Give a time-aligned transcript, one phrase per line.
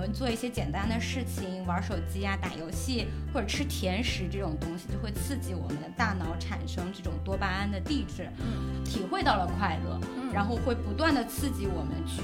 [0.00, 12.22] 们做一些简单的事情，玩手机啊、打游戏或者吃甜食这种东西，就会刺激我们的大脑产生这种多巴胺的递质，嗯体会到了快乐，嗯然后会不断的刺激我们去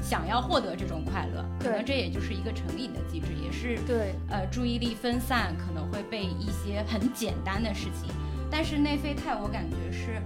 [0.00, 1.44] 想要获得这种快乐。
[1.58, 8.08] 可能这也就是一个成瘾的机制，也是对呃注意力分散可能会被一些很简单的事情，
[8.48, 10.22] 但是内啡肽我感觉是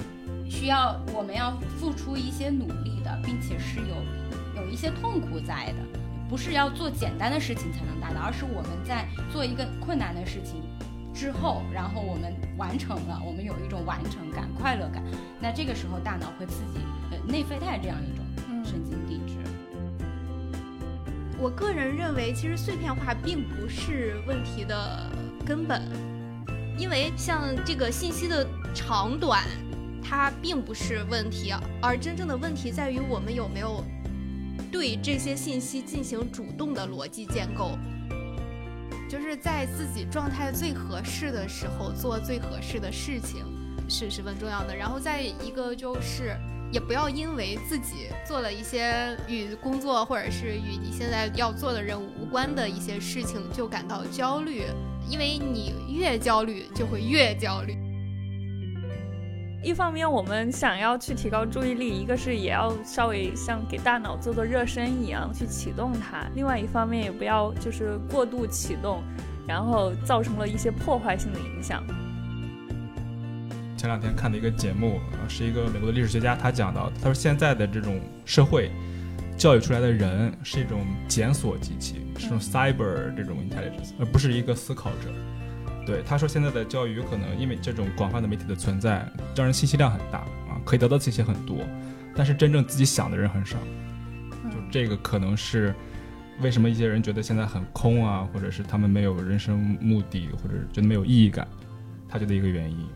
[0.50, 5.99] 需要我们要付出一些努力的，并且是有有一些痛苦在的。
[6.30, 10.62] 不是要做简单的事情才能达到，而是我们在做一个困难的事情
[11.12, 15.02] 之后，然后我们完成了，我们有一种完成感、快乐感。
[15.40, 16.78] 那这个时候大脑会刺激
[17.10, 18.24] 呃内啡肽这样一种
[18.64, 19.40] 神经递质。
[21.36, 25.10] 我个人认为，其实碎片化并不是问题的
[25.44, 25.82] 根本，
[26.78, 29.42] 因为像这个信息的长短，
[30.00, 33.84] 它并不是问题，而真正的问题在于我们有没有。
[34.70, 37.76] 对这些信息进行主动的逻辑建构，
[39.08, 43.44] 就是在自己状态最合适的时候做最合适的事情，
[43.88, 44.74] 是十分重要的。
[44.74, 46.36] 然后再一个就是，
[46.72, 54.62] 也不要因为自己做了一些与工作或者是与你现在要做的任务无关的一些事情就感到焦虑，
[55.08, 57.76] 因为你越焦虑就会越焦虑。
[59.62, 69.02] 一方面，我们想要去提高注意力，一个是也要稍微像给大脑做做热身一样去启动它；另外一方面，也不要就是过度启动，
[69.46, 71.84] 然后造成了一些破坏性的影响。
[73.76, 78.70] 前两天看的一个节目，是一个美国的历史学家，他讲到，他说现在的这种社会
[79.36, 85.10] 教育出来的人是一种检索机器，是种 cyber 这种 intelligence，而不是一个思考者。
[85.90, 91.58] 对他说，现在的教育有可能因为这种广泛的媒体的存在，让人信息量很大啊，可以得到信息很多，
[92.14, 93.58] 但是真正自己想的人很少。
[94.52, 95.74] 就这个可能是
[96.42, 101.48] 为什么一些人觉得现在很空啊，或者是他们没有人生目的，或者觉得没有意义感，
[102.08, 102.88] 他觉得一个原因。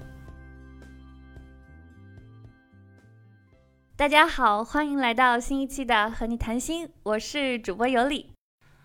[3.96, 8.30] 大家好，欢迎来到新一期的和你谈心，我是主播尤里。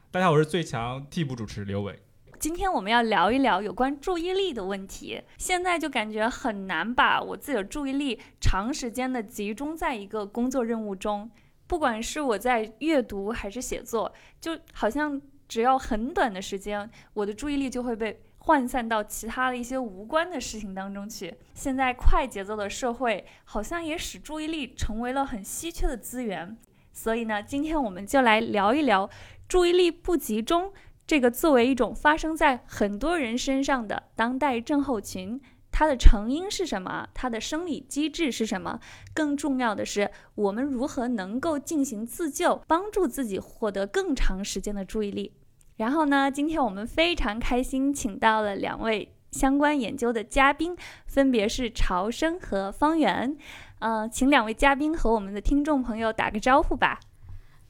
[0.09, 1.99] 大家好，我是最强替补主持刘伟。
[2.39, 5.21] 今天我们要聊一聊有关注意力的问题。
[5.37, 11.29] 现在就感觉很难把我自己的注意力长时间的集中在一个工作任务中，
[11.67, 21.35] 不管是我在阅读还是写作，就好像只要很短的时间，我的注意力就会被涣散到其他的一些无关的事情当中去。
[21.53, 26.57] 现在快节奏的社会，好像也使注意力成为了很稀缺的资源。
[26.93, 29.09] 所以呢，今天我们就来聊一聊
[29.49, 30.71] 注意力不集中。
[31.09, 37.09] 这个作为一种发生在很多人身上的当代症候群，它的成因是什么？
[37.15, 38.79] 它的生理机制是什么？
[39.11, 45.33] 更重要的是，我们如何能够进行自救，帮助自己获得更长时间的注意力？
[45.77, 50.77] 然后呢，今天我们非常开心，请到了两位相关研究的嘉宾，
[51.07, 53.35] 分别是朝生和方圆。
[53.79, 56.99] 呃，请两位嘉宾和我们的听众朋友打个招呼吧。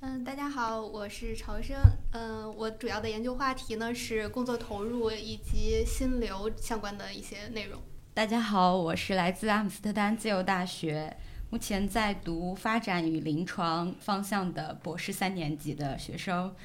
[0.02, 1.76] 嗯，大家好，我是朝生。
[2.14, 7.78] 嗯，我主要的研究话题呢是工作投入以及心流相关的一些内容。
[8.14, 11.18] 大家好，我是来自阿姆斯特丹自由大学，
[11.50, 16.56] 目前在读发展与临床方向的博士三年级的学生。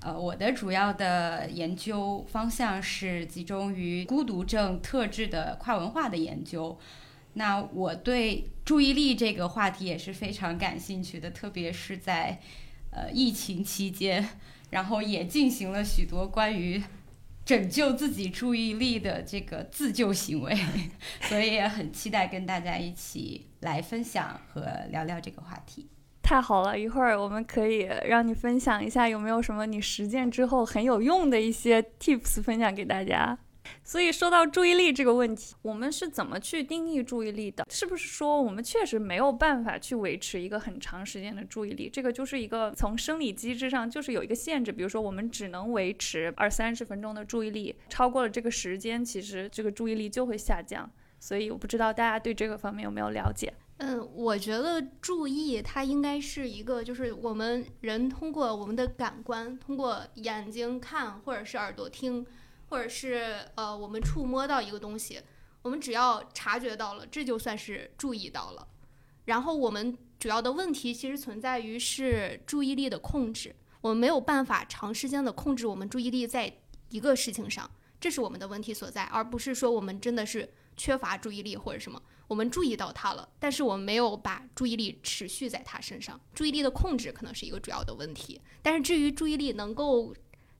[0.00, 6.76] 呃，我的主要的研究方向是集中于孤独症特质的跨文化的研究。
[7.34, 12.40] 那我对注意力这个话题也是非常感兴趣的，特别是在。
[12.90, 14.28] 呃，疫情期间，
[14.70, 16.82] 然后也进行了许多关于
[17.44, 20.56] 拯救自己注意力的这个自救行为，
[21.22, 25.88] 所以也很期待跟大家一起来分享和聊聊这个话题。
[26.22, 33.36] 太好了，一会儿我们可以让你分享一下有没有什么你实践之后很有用的一些 tips 分享给大家。
[33.82, 37.66] 所以说到注意力这个问题，我们是怎么去定义注意力的？
[37.70, 41.88] 是不是说我们确实没有办法去维持一个很长时间的注意力？
[41.92, 50.90] 这个就是一个从生理机制上就是有一个限制，比如说我们只能维持二三十分钟的注意力，超过了这个时间，其实这个注意力就会下降。
[51.18, 53.52] 所以我不知道大家对这个方面有没有了解？
[53.76, 62.26] 嗯，我觉得注意它应该是一个，就是我们人通过我们的感官，通过眼睛看或者是耳朵听。
[62.70, 65.20] 或者是呃，我们触摸到一个东西，
[65.62, 68.66] 我们只要察觉到了，这就算是注意到了。
[69.24, 76.52] 然后我们主要的问题其实存在于是注意力的控制，我们没有办法长时间的控制我们注意力在
[76.88, 77.70] 一个事情上，
[78.00, 82.00] 这是我们的问题所在，而不是说我们真的是缺乏注意力或者什么。
[82.28, 88.40] 我们注意到它了，但是我们没有把注意力持续在它身上，注意力的控制可能是一个主要的问题。
[88.62, 90.14] 但是至于注意力能够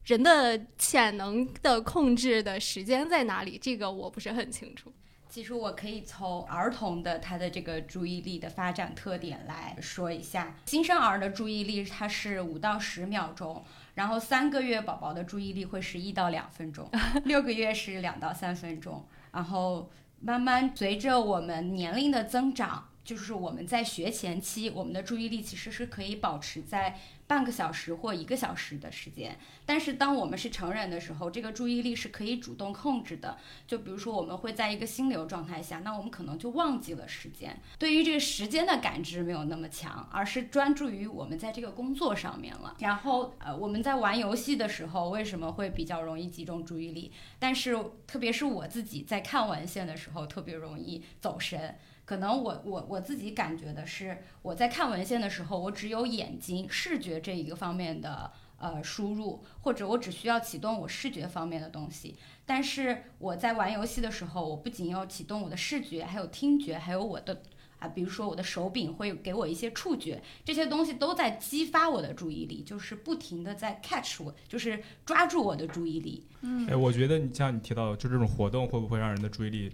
[0.04, 3.58] 人的潜能的控制的时间在哪里？
[3.58, 4.92] 这个我不是很清楚。
[5.28, 10.56] 其实我可以从儿童的他的这个注意力的发展特点来说一下。
[10.66, 13.64] 新生儿的注意力它是五到十秒钟，
[13.94, 16.90] 然后三个月宝宝的注意力会是一到两分钟，
[17.26, 19.88] 六个月是两到三分钟，然后
[20.18, 26.98] 慢慢随着我们年龄的增长，就是我们在学前期，我们的注意力其实是可以保持在。
[27.30, 33.38] 半个小时或一个小时的时间，但是当我们是成人的时候，这个注意力是可以主动控制的。
[33.68, 42.74] 就比如说，我们会在一个心流状态下，那我们可能就忘记了时间，对于这个时间的感知没有那么强，而是专注于我们在这个工作上面了。
[42.80, 47.12] 然后，呃，我们在玩游戏的时候，为什么会比较容易集中注意力？
[47.38, 47.78] 但是，
[48.08, 51.78] 特别是我自己在看文献的时候，特别容易走神。
[52.10, 62.16] 可能我我我自己感觉的是，我在看文献的时候，我只有眼睛视觉这一个方面的呃输入，或者我只需要启动我视觉方面的东西。
[62.44, 67.42] 但是我在玩游戏的时候，我不仅要启动我的视觉，还有听觉，还有我的
[67.78, 76.26] 啊，比如说我的手柄会给我一些触觉，这些东西都在激发我的注意力，就是不停的在 catch 我，就是抓住我的注意力。
[76.40, 79.70] 嗯，哎，我觉得你像你提到，就这种活动会不会让人的注意力？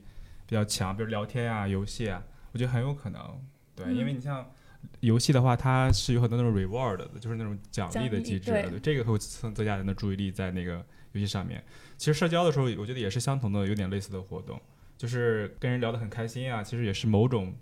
[0.47, 2.23] 比较强，比如聊天啊、游戏啊，
[2.53, 3.21] 我觉得很有可能。
[3.75, 4.51] 对，因为你像
[5.01, 8.51] 游戏的话，它是有很多那种 reward 的，就是那种奖励的机制。
[8.51, 11.63] 对，这个会增增加人的注意力在那个游戏上面。
[11.99, 14.61] 其实社交的时候，我觉得也是相同的，有点类似的活动，
[14.97, 17.55] 就是跟人聊得很开心啊，其实也是某种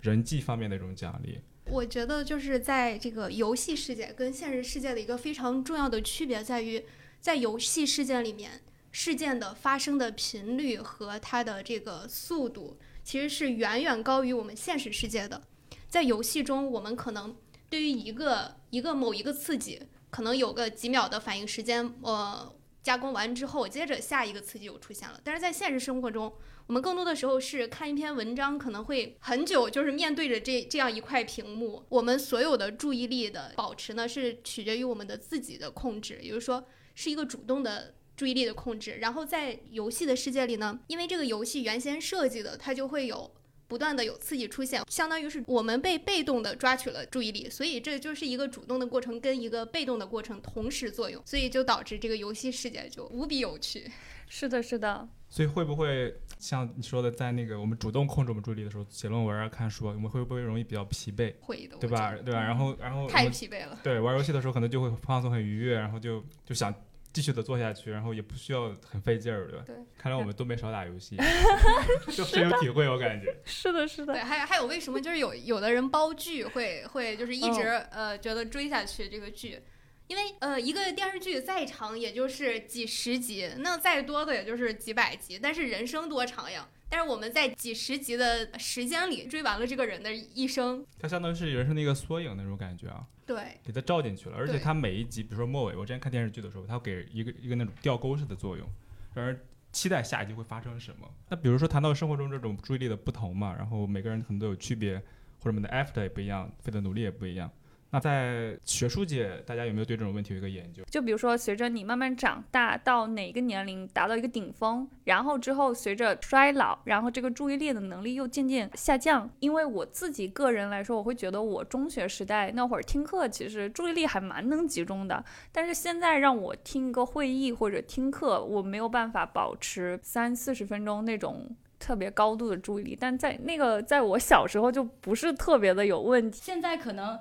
[0.00, 1.40] 人际方面的一种奖励。
[1.66, 6.82] 我觉得就是在这个游戏世界跟现实世界的一个非常重要的区别在于，
[7.20, 8.62] 在游戏世界里面。
[8.92, 15.40] 事件的发生的频率和它的这个速度，其实是远远高于我们现实世界的。
[15.88, 17.36] 在游戏中，我们可能
[17.68, 22.52] 对于一个一个某一个刺激，可能有个几秒的反应时间，呃，
[22.82, 25.20] 加工完之后，接着下一个刺激又出现了。
[25.22, 26.32] 但是在现实生活中，
[26.66, 36.64] 我们更多的时候是看一篇文章，可能会很久，就是面对着这这样一块屏幕，我们所有的注意力的保持呢，是取决于我们的自己的控制，也就是说，
[36.96, 37.94] 是一个主动的。
[38.20, 43.30] 注意力的控制，然后在游戏的世界里呢，因为这个游戏原先设计的，它就会有
[43.66, 53.90] 不断的有刺激出现，相当于是我们被被动的抓取了注意力，所以这就是一个主动的过程跟一个被动的过程同时作用，所以就导致这个游戏世界就无比有趣。
[54.28, 55.08] 是的，是的。
[55.30, 61.32] 所以会不会像你说的，在那个我们主动控制我们注意力的时候，写论文啊、看书，我们会不会容易比较疲惫？
[61.40, 62.12] 会的，对吧？
[62.22, 62.42] 对吧？
[62.42, 63.80] 然后，然后太疲惫了。
[63.82, 66.74] 对，玩游戏的时候可能就会放松、很愉悦，然后就就想。
[67.12, 69.64] 继续的做下去，然后也不需要很费劲儿，对吧？
[69.66, 69.76] 对。
[69.98, 71.16] 看来我们都没少打游戏，
[72.16, 73.34] 就深有体会，我感觉。
[73.44, 74.12] 是的，是的。
[74.12, 79.60] 对，还有还有，为什么就是有有的人煲剧会会就是一直呃觉得追下去这个剧，
[80.06, 86.68] 因为呃一个电视剧再长也就是几十集，那再多的也就是几百集，但是人生多长呀？
[86.90, 93.06] 但是我们在几十集的时间里追完了这个人的一生，他相当于是人生的一个缩影那种感觉啊。
[93.24, 98.68] 对，给他照进去了，而且他每一集，比如说末尾，我之前看电视剧的时候，他给一个一个那种吊钩式的作用，
[99.14, 99.40] 让人
[99.70, 101.08] 期待下一集会发生什么。
[101.28, 104.96] 那比如说谈到生活中这种注意力的不同嘛，然后每个人可能都有区别，
[105.38, 107.48] 或者我们的 effort 也不一样，费的努力也不一样。
[107.92, 110.84] 那在学术界，大家有没有对这种问题有一个研究？
[110.84, 119.28] 就比如说，随着你慢慢长大，到哪个年龄达到一个顶峰，然后之后随着衰老，然后这个注意力的能力又渐渐下降。
[119.40, 125.24] 因为我自己个人来说，我会觉得我中学时代那会儿听课，其实注意力还蛮能集中的。
[125.50, 131.44] 但是现在让我听一个会议或者听课，我没有办法保持三四十分钟那种
[131.80, 132.96] 特别高度的注意力。
[132.98, 136.40] 但在那个在我小时候就不是特别的有问题。
[136.40, 137.18] 现在可能。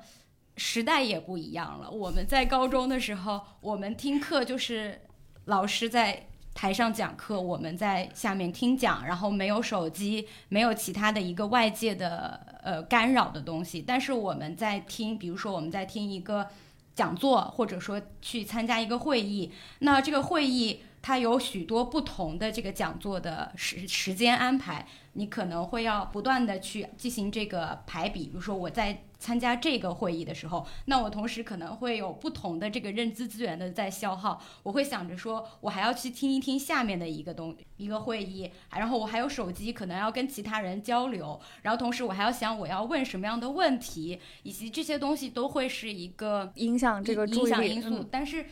[0.59, 1.89] 时代也不一样了。
[1.89, 5.01] 我们在高中的时候，我们听课就是
[5.45, 13.81] 老师在台上讲课，我们在下面听讲，然后没有手机，没有其他的一个外界的呃干扰的东西。
[13.81, 16.45] 但是我们在听，比如说我们在听一个
[16.93, 19.49] 讲座，或者说去参加一个会议，
[19.79, 28.25] 那这个会议它有许多不同的这个讲座的时时间安排，你可能会要不断的去进行这个排比。
[28.25, 29.03] 比如说我在。
[29.19, 34.41] 参加这个会议的时候，那我同时可能会有不同的这个认知资源的在消耗。
[34.63, 48.05] 我会想着说，我还要去听一听下面的一个东一个会议，然后我还有手机，可能要跟其他人交流，然后同时我还要想我要问什么样的问题，以及这些东西都会是一个影响这个影响因素。
[48.09, 48.45] 但是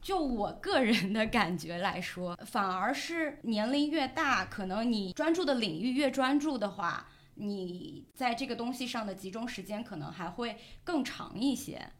[0.00, 7.08] 就我个人的感觉来说，反而是年龄越大，可能你专注的领域越专注的话。
[7.34, 11.90] 你在这个东西上的集中时间可能还会更长一些。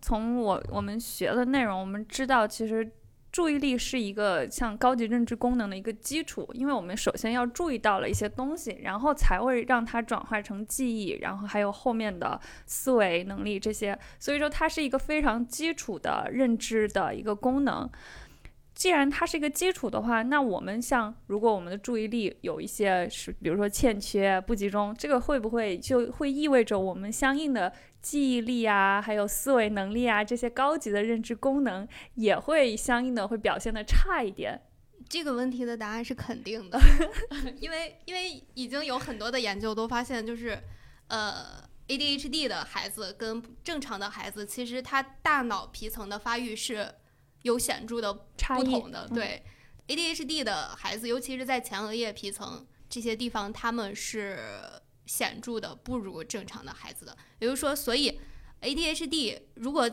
[0.00, 2.92] 从我我们学的内容，我们知道其实
[3.30, 17.90] 注意力是一个像高级认知功能的一个基础，因为我们首先要注意到了一些东西，然后才会让它转化成记忆，然后还有后面的思维能力这些，所以说它是一个非常基础的认知的一个功能。
[18.78, 34.60] 既然它是一个基础的话，那我们像如果我们的注意力有一些是，比如说欠缺、不集中，这个会不会就会意味着我们相应的记忆力啊，还有思维能力啊这些高级的认知功能也会相应的会表现的差一点？
[35.08, 36.80] 这个问题的答案是肯定的，
[37.60, 40.56] 因为因为已经有很多的研究都发现，就是
[41.08, 46.94] 呃 ADHD 的孩子跟正常的孩子，其实他大脑皮层的发育是。
[47.42, 49.42] 有显著的不同的，对
[49.86, 54.38] ADHD 的孩子，尤其是在前额叶皮层这些地方，他们是
[55.06, 57.16] 显著的不如正常的孩子的。
[57.38, 58.20] 也就是说，所以
[58.60, 59.90] ADHD 如果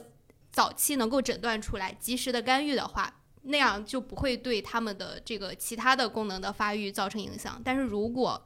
[0.51, 7.61] 早期能够诊断出来，及时的干预的话，那样就不会对他们的这个其他的功能的发育造成影响。
[7.63, 8.45] 但是如果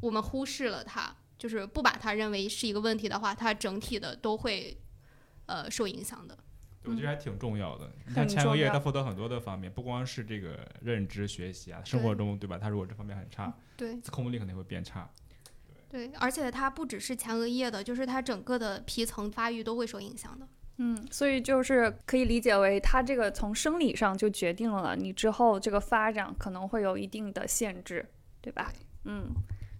[0.00, 4.80] 我们忽视了它，就是不把它认为是一个问题的话，它整体的都会
[5.46, 6.38] 呃受影响的。
[6.88, 7.90] 我觉得还挺重要的。
[8.06, 12.58] 你看前额叶，它负责很多的方面，不光是这个认知学习啊，生活中对吧？
[12.58, 15.08] 它如果这方面很差，对，自控力肯定会变差。
[15.88, 20.46] 对，而且它不只是前额叶的，就是它整个的皮层发育都会受影响的。
[20.78, 28.06] 嗯，所以就是可以理解为，它这个从生理上就决定了你之后这个发展可能会有一定的限制，
[28.40, 28.72] 对吧？
[29.04, 29.30] 嗯，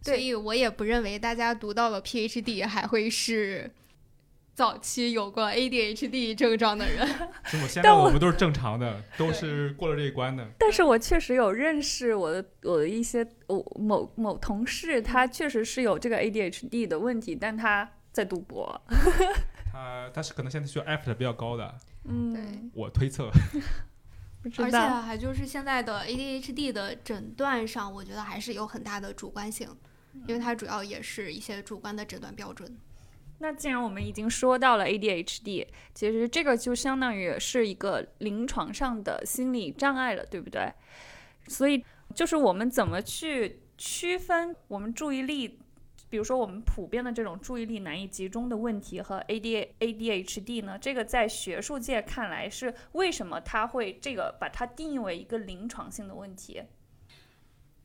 [0.03, 3.71] 所以我也不认为大家读到了 PhD 还会是。
[4.59, 7.07] 早期有过 ADHD 症状的人，
[7.69, 10.45] 现在我们都是正常的， 都是过了这一关的。
[10.59, 18.83] 但是我确实有认识我的我的一些我某某同事，他确实是有这个 ADHD 的问题，但他在读博。
[19.73, 22.43] 他他是可能现在需要 effort 比较高的，嗯，对，
[22.75, 23.31] 我推测。
[24.59, 29.69] 而且还就是现在的 ADHD 的诊断上，我觉得还是有很大的主观性，
[30.27, 32.77] 因为它主要也是一些主观的诊断标准。
[33.39, 40.73] 那既然我们已经说到了 ADHD，其实这个就相当于是一个临床上的心理障碍了，对不对？
[41.47, 45.61] 所以就是我们怎么去区分我们注意力，
[46.11, 50.77] 比如说我们普遍的这种注意力难以集中的问题和 AD ADHD 呢？
[50.79, 56.63] 这个在学术界看来是为什么它会这个把它定义为一个临床性的问题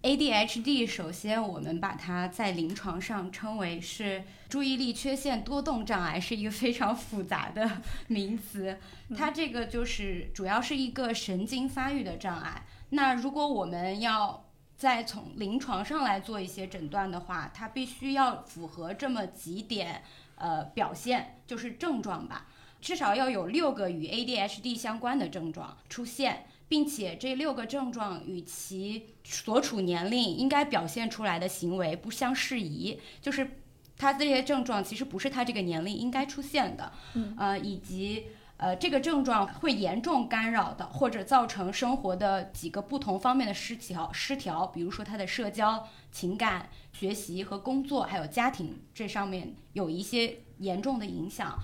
[0.04, 8.78] ？ADHD 首先，我们把它在临床上称为是注意力缺陷多动障碍，是一个非常复杂的名词。
[9.16, 12.66] 它这个就是主要是一个神经发育的障碍。
[12.90, 14.46] 那如果我们要
[14.76, 20.04] 再从临床上来做一些诊断的话，它必须要符合这么几点
[20.36, 22.48] 呃表现，就是症状吧，
[22.82, 26.46] 至少要有六个与 ADHD 相关的症状出现。
[26.74, 33.48] 并且这六个症状与其所处年龄应该表现出来的行为不相适宜，就是
[33.96, 36.92] 他这些症状其实不是他这个年龄应该出现的，
[37.38, 38.26] 呃，以及
[38.58, 51.56] 呃这个症状会严重干扰的或者造成生活的几个不同方面的失调失调，比如说他的社交、情感、学习和工作还有家庭这上面有一些严重的影响。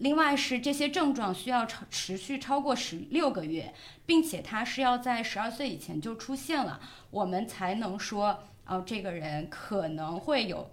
[0.00, 3.72] 另外是这些症状需要超持续超过十六个月，
[4.06, 6.80] 并且它是要在十二岁以前就出现了，
[7.10, 10.70] 我们才能说哦，这个人可能会有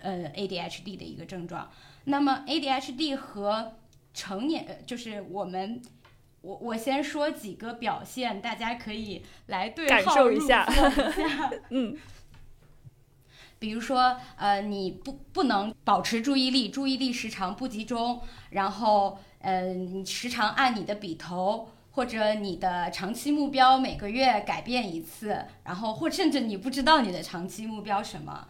[0.00, 1.70] 呃 ADHD 的一个症状。
[2.04, 3.74] 那么 ADHD 和
[4.14, 5.82] 成年就是我们，
[6.40, 10.66] 我我先说几个表现，大家可以来对号入座一下，
[11.68, 11.96] 嗯。
[13.62, 28.48] 比如说，呃，你不不能保持注意力，注意力时常不集中，然后，呃，你时常按你的笔头，或者你的长期目标每个月改变一次，然后或甚至你不知道你的长期目标什么，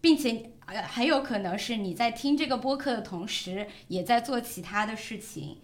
[0.00, 5.58] 并且，呃，还有可能是你在听这个播客的同时，也在做其他的事情。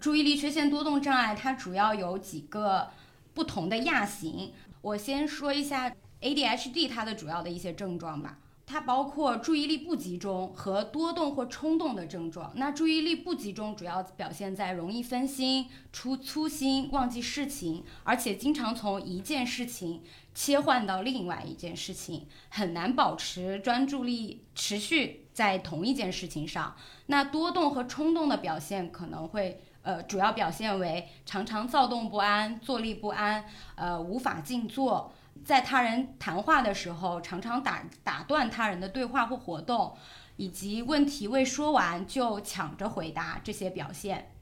[0.00, 2.90] 注意力缺陷多动障碍它主要有几个
[3.32, 4.52] 不同的亚型，
[4.82, 5.92] 我先说一下。
[6.20, 12.52] ADHD 它的主要的一些症状吧，它包括注意力不集中和多动或冲动的症状。
[12.56, 20.02] 那注意力不集中主要表现在容易分心、出粗心、忘记事情，而且经常从一件事情
[20.34, 26.76] 切换到另外一件事情，很难保持专注力持续在同一件事情上。
[27.06, 35.12] 那多动和冲动的表现可能会，呃，主要表现为常常躁动不安、坐立不安，呃，无法静坐。
[35.44, 39.96] 在他人谈话的时候，常常打打断他人的对话或活动，
[40.36, 44.32] 以及问题未说完就抢着回答这些表现，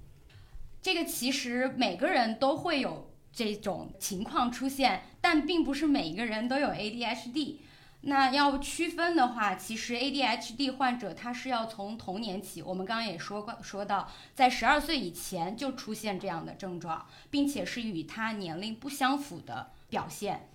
[0.83, 7.57] 这个其实每个人都会有这种情况出现，但并不是每一个人都有 ADHD。
[8.03, 20.48] 那要区分的话，其实 ADHD 患者他是要从童年起，我们刚刚也说过，说到在十二岁以前就出现这样的症状，并且是与他年龄不相符的表现。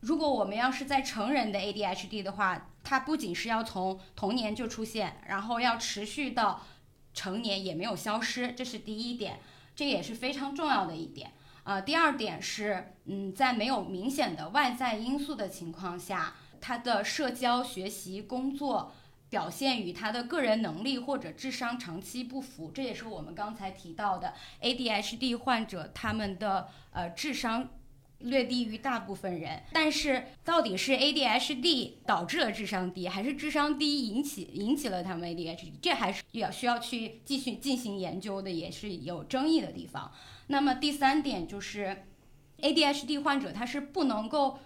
[0.00, 6.62] 如果我们要是在成人的 ADHD 的话，它不仅是要从童年就出现，然后要持续到
[7.14, 9.40] 成年也没有消失，这是第一点，
[9.74, 11.32] 这也是非常重要的一点。
[11.64, 16.34] 啊，第二点是，嗯，在没有明显的外在因素的情况下。
[16.60, 18.92] 他的社交、学习、工作
[19.30, 27.68] 表现与他的个人能力或者智商长期不符，这也是我们刚才提到的 ADHD 患者他们的呃智商
[28.18, 29.62] 略低于大部分人。
[29.72, 40.12] 但是到底是 ADHD 导致了智商低，还是智商低引起引起了他们 ADHD，这还是要需要去继续进行研究的，也是有争议的地方。
[40.48, 42.04] 那么第三点就是
[42.58, 44.58] ADHD 患者他是不能够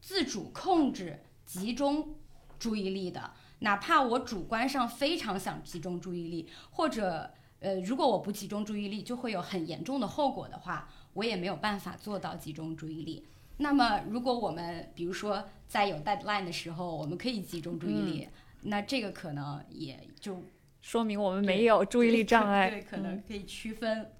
[0.00, 1.24] 自主控制。
[1.44, 2.14] 集中
[2.58, 13.26] 注意力的，哪怕我主观上非常想集中注意力，或者呃，如果我不集中注意力，就会有很严重的后果的话，我也没有办法做到集中注意力。
[13.58, 18.28] 那么，如果我们比如说在有 deadline 的时候，我们可以集中注意力，
[18.62, 20.42] 那这个可能也就
[20.80, 24.10] 说明我们没有注意力障碍， 对，可能可以区分。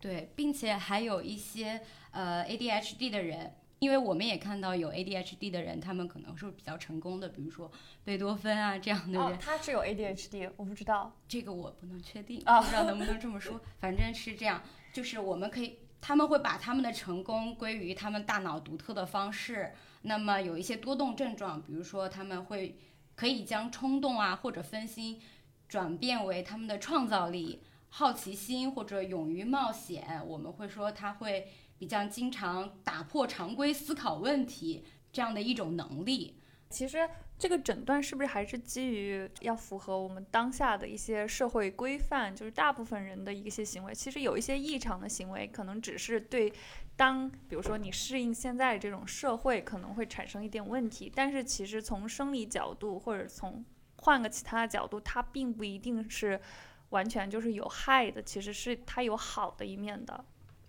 [0.00, 3.54] 对，并且还有一些呃 ADHD 的人。
[3.78, 7.70] 因为我们也看到有 ADHD 的人，他们可能是比较成功的，比如说
[8.04, 9.22] 贝多芬啊这样的人。
[9.22, 13.60] 哦，他是有 ADHD，我不知道，这个我不能确定，不知道能不能这么说。
[13.78, 14.62] 反正是这样，
[14.94, 19.72] 就是我们可以，他们会把他们的成功归于他们大脑独特的方式。
[20.02, 22.78] 那么有一些多动症状，比如说他们会
[23.14, 25.20] 可以将冲动啊或者分心
[25.68, 30.22] 转变为他们的创造力、好奇心或者勇于冒险。
[30.26, 31.48] 我们会说他会。
[31.78, 36.40] 比较经常打破常规思考问题这样的一种能力。
[36.70, 37.06] 其实
[37.38, 42.34] 这个诊断是不是还是基于要符合我们当下的一些社会规范？
[42.34, 46.52] 就是大部分人的一些行为，其实有一些异常的行为，可能只是对
[46.96, 51.12] 当比如说你适应现在这种社会可能会产生一点问题。
[51.14, 53.64] 但是其实从生理角度或者从
[53.98, 56.40] 换个其他的角度，它并不一定是
[56.88, 60.24] 完全就是有害的，其实是它有好的一面的。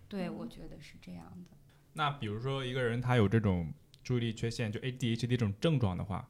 [0.06, 1.56] 对，我觉得是这样的。
[1.94, 3.72] 那比如说一个人他有这种
[4.04, 6.28] 注意力缺陷，就 ADHD 这种症状的话，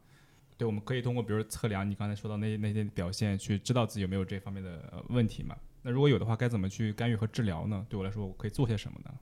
[0.58, 5.56] 对，我们可以通过比如测量你刚才说到那那些表现，去知道自己有没有这方面的问题嘛？
[5.82, 7.86] 那如果有的话，该怎么去干预和治疗呢？
[7.88, 9.14] 对我来说，我可以做些什么呢？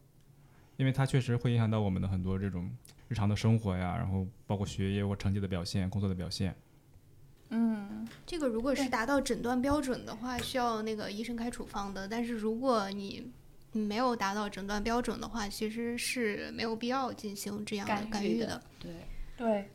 [0.78, 2.70] 因为它确实会影响到我们的很多这种
[3.08, 6.56] 日常的生活呀，然后包括学业或成绩的表现、工作的表现。
[7.50, 12.08] 嗯，这个如果是达到诊断标准的话，需要那个医生开处方的。
[12.08, 13.30] 但是如果你
[13.72, 18.60] 没有达到诊断标准的话，其实是没有必要进行这样的干预的。
[18.80, 18.92] 对
[19.36, 19.70] 对对，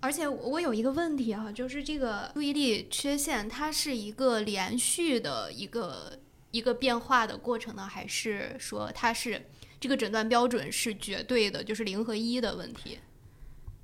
[0.00, 6.18] 而且我有一个问题哈，就是这个注意力缺陷，它是一个连续的一个
[6.50, 9.46] 一个变化的过程呢，还是说它是
[9.78, 12.98] 这个诊断标准是绝对的，就是零和一的问题？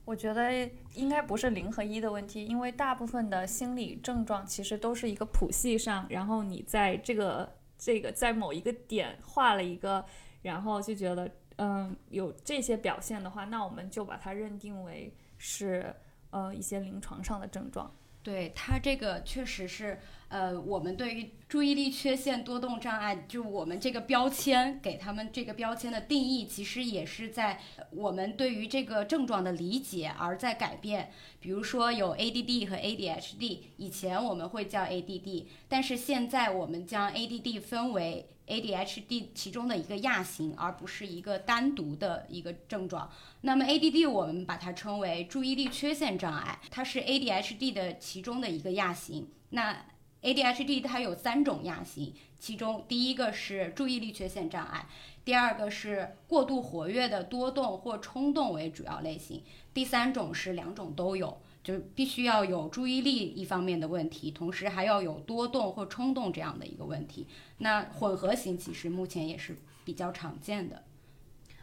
[0.05, 7.53] 我觉得应该不是零和一的问题，因为大部分的心理症状其实都是一个谱系上，然后你在这个。
[7.85, 10.05] 这个在某一个点画了一个，
[10.43, 15.13] 然后就觉得，嗯，有这些表现的话，那我们就把它认定为
[15.45, 15.93] 是，
[16.31, 17.93] 呃，一些临床上的症状。
[18.23, 19.99] 对他这个确实是。
[20.29, 31.11] 呃，我们对于注意力缺陷多动障碍，就我们这个标签给他们这个标签的定义，其实也是在我们对于这个症状的理解而在改变。
[31.39, 43.11] 比如说有 ADD 和 ADHD，以前我们会叫 ADD，但是现在我们将 ADD 分为 ADHD 其中的一个亚型，而不是一个单独的一个症状。
[43.41, 49.29] 那么 ADD 我们把它称为注意力缺陷障碍，它是 ADHD 的其中的一个亚型。
[49.51, 49.87] 那
[50.21, 54.87] ADHD 它有三种亚型，其中第一个是注意力缺陷障碍，
[55.25, 59.43] 第二个是过度活跃的多动或冲动为主要类型，
[59.75, 67.27] 第三种是两种都有，就必须要有注意力一方面的问题，同时还要有多动或冲动这样的一个问题。
[67.59, 70.85] 那混合型其实目前也是比较常见的。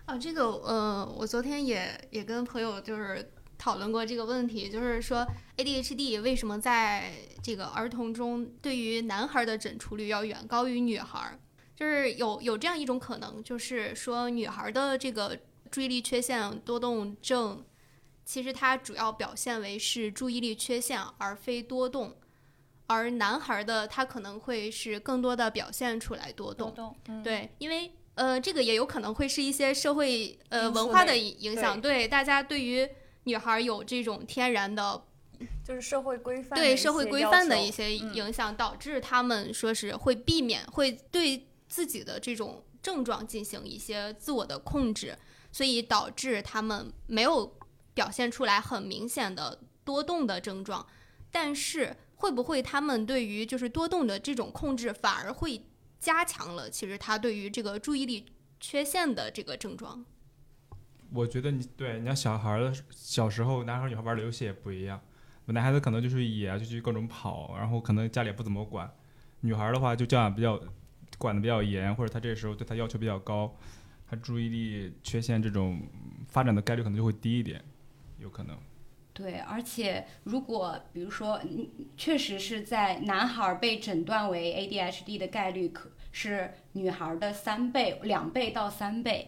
[0.05, 3.31] 啊，这个呃，我昨天也也跟朋友就是。
[3.62, 7.12] 讨论过这个问题，就是说 ADHD 为什么在
[7.43, 11.38] 这个儿童中对于男孩的诊出率要远高于女孩？
[11.75, 15.38] 就是有有这样一种可能，就是说女孩的这个
[15.69, 17.62] 注意力缺陷多动症，
[18.29, 22.15] 其实它主要表现为是注意力缺陷而非多动，
[22.85, 26.71] 而男孩的他可能会是更多的表现出来多动。
[26.71, 27.91] 多动，对，因为。
[28.15, 32.85] 呃，这个也有可能会是一些社会呃文化的影影响，对大家对于
[33.23, 35.01] 女孩儿有这种天然的
[35.63, 45.17] 就是社会规范对社会规范的一些嗯影响，导致他们说是会避免，会对自己的这种症状进行一些自我的控制，
[45.49, 47.57] 所以导致他们没有
[47.99, 50.85] 表现出来很明显的多动的症状。
[51.31, 55.62] 但是会不会他们对于就是多动的这种控制，反而会
[55.99, 58.25] 加强了其实他对于这个注意力
[58.59, 60.05] 缺陷的这个症状？
[61.12, 65.01] 我觉得你对你要小孩儿的小时候，男孩儿女孩儿玩的游戏也不一样。
[65.47, 68.89] 男孩子可能就是野，就去各种跑，然后可能家里也不怎么管。
[69.41, 70.59] 女孩儿的话就教养比较
[71.17, 73.55] 管的比较严，或者她这时候对她要求比较高，
[74.07, 75.81] 她注意力缺陷这种
[76.27, 77.63] 发展的概率可能就会低一点，
[78.19, 78.58] 有可能。
[79.13, 81.39] 对，而且如果比如说，
[81.97, 89.27] 确实是在男孩被诊断为 ADHD 的概率可是女孩的三倍、两倍到三倍。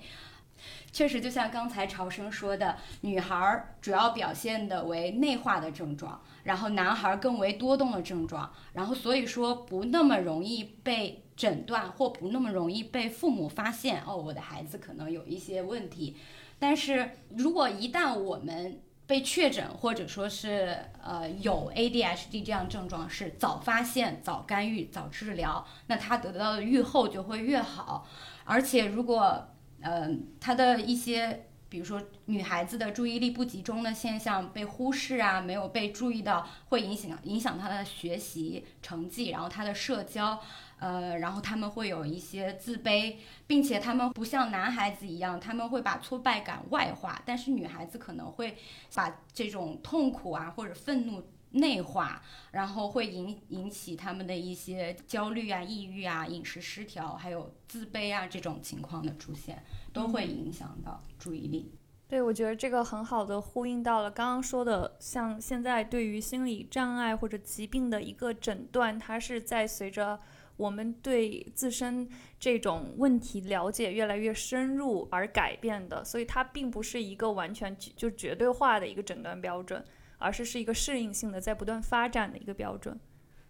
[0.92, 16.16] 确实，就像刚才朝生说的，女孩主要表现的为内化的症状，然后男孩更为多动的症状，然后所以说不那么容易被诊断或不那么容易被父母发现哦，我的孩子可能有一些问题。
[16.62, 28.08] 但是如果一旦我们被确诊，或者说是呃有 ADHD 这样症状，是早发现、早干预、早治疗，那他得到的愈后就会越好。
[28.46, 29.50] 而且如果
[29.82, 30.08] 呃
[30.40, 40.40] 他的一些，比如说女孩子的注意力不集中的现象被忽视啊，没有被注意到，会影响影响她的学习成绩，然后她的社交。
[40.82, 48.58] 呃，然后他们会有一些自卑，并且他们不像男孩子一样，他们会把挫败感外化，但是女孩子可能会
[48.96, 59.64] 把这种痛苦啊或者愤怒内化，然后会引引起他们的一些焦虑啊、抑郁啊、饮食失调，还有自卑啊这种情况的出现，
[59.94, 61.72] 都会影响到注意力。
[62.08, 70.20] 对，我觉得这个很好的呼应到了刚刚说的，像现在对于心理障碍或者疾病的一个诊断，它是在随着
[70.58, 72.08] 我们对自身
[72.40, 79.84] 这种问题了解越来越深入而改变的，所以它并不是一个完全就绝对化的一个诊断标准，
[80.18, 83.00] 而是是一个适应性的在不断发展的一个标准。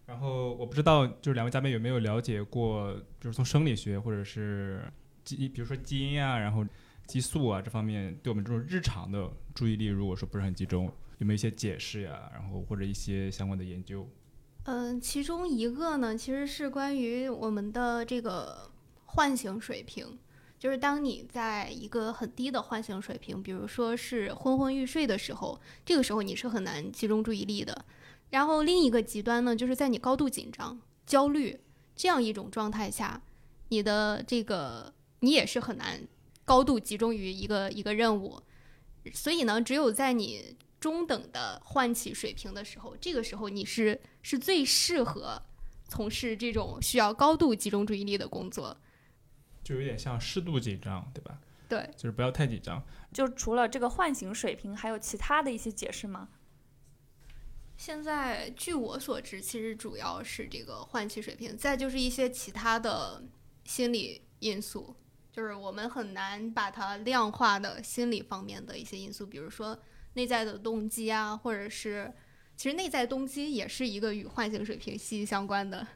[0.06, 4.82] 然后我不知道，就是两位嘉宾有没有了解过，就是从生理学或者是
[5.24, 6.66] 基，比如说基因啊，然后
[7.06, 10.86] 激素啊这方面，对我们这种日常的注意力，如果说不是很集中，
[11.18, 12.30] 有没有一些解释呀？
[12.32, 14.08] 然后或者一些相关的研究？
[14.64, 18.70] 嗯，其中一个呢，其实是关于我们的这个
[19.06, 20.16] 唤醒水平，
[20.56, 27.84] 就是当你在一个很低的唤醒水平，比如说是昏昏欲睡的时候，这个时候你是很难集中注意力的。
[28.30, 31.58] 然后另一个极端呢，就是在你高度紧张、焦虑
[31.96, 33.20] 这样一种状态下，
[33.70, 36.06] 你的这个你也是很难
[36.44, 38.40] 高度集中于一个一个任务。
[39.12, 45.40] 所以呢，只有在你中等的唤起水平的时候，这个时候你是是最适合
[45.86, 48.76] 从事这种需要高度集中注意力的工作。
[49.62, 51.38] 就有点像适度紧张，对吧？
[51.68, 52.84] 对，就是不要太紧张。
[53.12, 56.28] 就除了这个唤醒水平，还有其他的一些解释吗？
[57.76, 63.22] 现在据我所知，其实主要是这个唤起水平，再就是一些其他的
[63.64, 64.96] 心理因素，
[65.30, 69.80] 就是我们很难把它量化的心理方面的一些因素，比如说
[70.14, 72.12] 内在的动机啊，或者是
[72.56, 75.86] 其实内在动机也是一个与唤醒水平息息相关的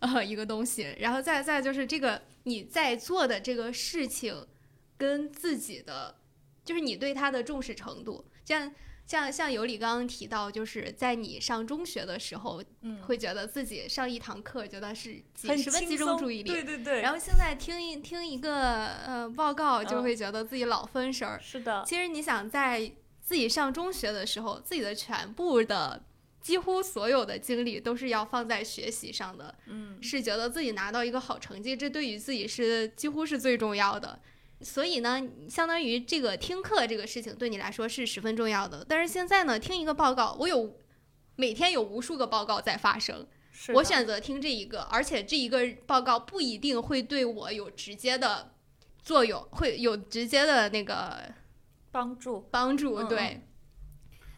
[0.00, 0.94] 呃一个东西。
[0.98, 4.46] 然后再再就是这个你在做的这个事情
[4.96, 6.16] 跟自己的，
[6.64, 8.72] 就是你对他的重视程度，像。
[9.04, 21.38] 像像尤里刚刚提到，就是在你上中学的时候，嗯，会觉得自己上一堂课觉得是几很十分集中注意力，对对对，然后现在听一听一个呃报告，就嗯会觉得自己老分神儿。
[21.42, 22.90] 是的，其实你想在
[23.22, 26.04] 自己上中学的时候，自己的全部的
[26.40, 34.18] 几乎所有的精力都是要放在学习上的，嗯，是觉得自己拿到一个好成绩，这对于自己是几乎是最重要的。
[34.60, 38.84] 所以呢，相当于这个听课这个事情对你来说是十分重要的。
[38.88, 40.76] 但是现在呢，听一个报告，我有
[41.36, 43.26] 每天有无数个报告在发生，
[43.74, 48.52] 我选择听这一个，而且这一个报告不一定会对我有直接的
[49.02, 51.24] 作用，会有直接的那个
[51.92, 52.96] 帮助，帮助。
[52.96, 53.42] 嗯对，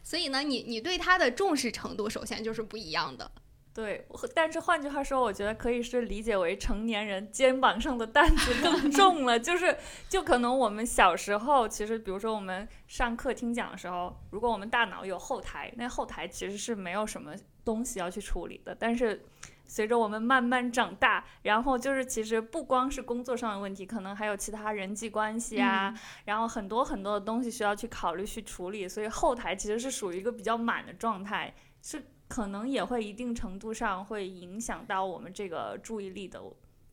[0.03, 3.31] 所以呢，你你对他的重视程度首先就是不一样的。
[3.73, 9.37] 对，但是换句话说，我觉得可以是理解为成年人肩膀上的担子更 重了。
[9.37, 17.33] 就是，就可能我们小时候，其实比如说我们上课听讲的时候，如果我们大脑有后台，那后台其实是没有什么
[17.65, 18.73] 东西要去处理的。
[18.73, 19.21] 但是
[19.67, 25.93] 随着我们慢慢长大，然后就是其实不光是工作上的问题，可能还有其他人际关系啊，
[26.25, 36.41] 然后很多很多的东西需要去考虑去处理，所以后台其实是属于一个比较满的状态，是可能也会一定程度上会影响到我们这个注意力的，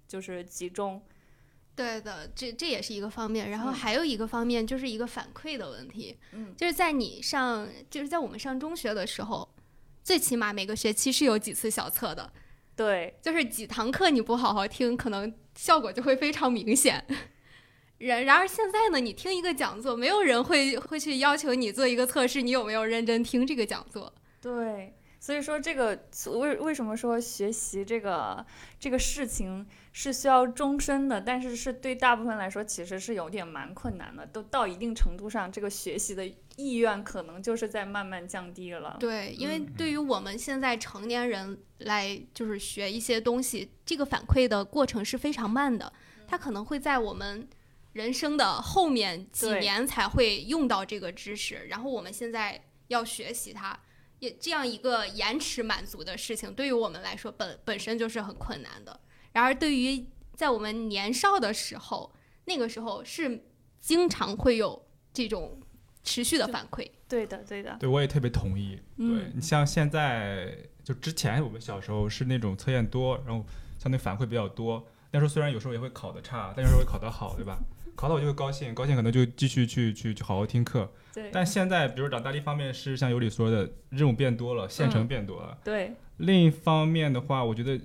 [0.07, 1.03] 就是集中。
[1.75, 9.49] 对的，这这也是一个方面，然后嗯还有一个方面就是一个反馈的问题，嗯就是在你上，就是在我们上中学的时候，
[10.03, 12.31] 最起码每个学期是有几次小测的，
[12.75, 17.05] 对，就是几堂课你不好好听，可能效果就会非常明显。
[17.99, 24.13] 然然而现在呢，你听一个讲座，没有人会会去要求你做一个测试，你有没有认真听这个讲座？
[24.41, 25.97] 对，所以说这个
[26.33, 28.45] 为为什么说学习这个
[28.81, 38.97] 这个事情是需要终身的，但是是对大部分来说其实是有点蛮困难的，都到一定程度上，这个学习的意愿可能就是在慢慢降低了。
[38.99, 39.67] 对，因为嗯。
[39.79, 45.93] 对于我们现在成年人来，就是学一些东西，这个反馈的过程是非常慢的，
[46.27, 47.49] 它可能会在我们
[47.93, 53.79] 人生的后面几年才会用到这个知识，然后我们现在要学习它，
[54.23, 59.01] 也这样一个延迟满足的事情，对于我们来说本本身就是很困难的。
[59.33, 60.07] 然而，对于
[60.37, 62.13] 在我们年少的时候，
[62.45, 63.45] 那个时候是
[63.81, 64.81] 经常会有
[65.13, 65.61] 这种
[66.05, 66.89] 持续的反馈。
[67.09, 68.77] 对的，对的，对我也特别同意。
[68.97, 73.45] 对嗯你像现在，就之前我们小时候是那种测验多，然后
[73.81, 74.87] 相对反馈比较多。
[75.11, 77.59] 那时候虽然有时候也会考得差，但有时候会考得好，对吧？
[77.95, 80.91] 考到我就会高兴，高兴可能就继续去去去好好听课。
[81.15, 87.79] 对，但现在，比如长大的一方面是像尤里说的，任务变多了，县城嗯变多了；对，另一方面的话，我觉得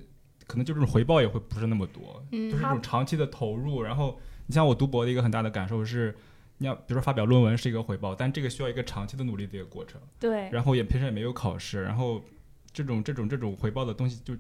[0.48, 3.82] 可能就这种回报也会不是那么多，嗯就是这种长期的投入。
[3.84, 6.16] 然后，你像我读博的一个很大的感受是，
[6.60, 10.00] 你要比如说发表论文是一个回报，但这个需要一个长期的努力的一个过程。
[10.18, 12.24] 对，然后也平时也没有考试，然后
[12.72, 14.34] 这种这种这种回报的东西就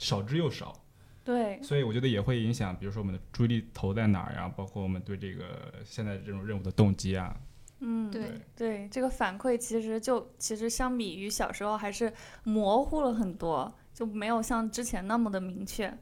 [0.00, 0.83] 少之又少，
[1.24, 7.34] 对，所以我觉得也会影响，比如说我们的注意力投在哪儿呀，包括我们对这个现在这种任务的动机啊。
[7.80, 12.12] 嗯，对对，这个反馈其实就其实相比于小时候还是
[12.44, 15.92] 模糊了很多，就没有像之前那么的明确。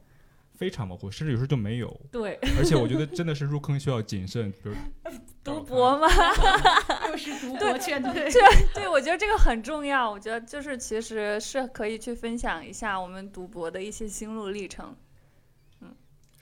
[0.55, 1.99] 非常模糊，甚至有时候就没有。
[2.11, 4.75] 对，而且我觉得真的是入坑需要谨慎，比如
[5.43, 6.07] 读博嘛，
[7.09, 8.29] 又是读博劝退。
[8.73, 10.09] 对，我觉得这个很重要。
[10.09, 14.95] 我觉得就是其实是可以去分享一下我们读博的一些心路历程。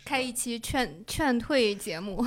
[0.05, 2.25] 开一期劝劝退节目，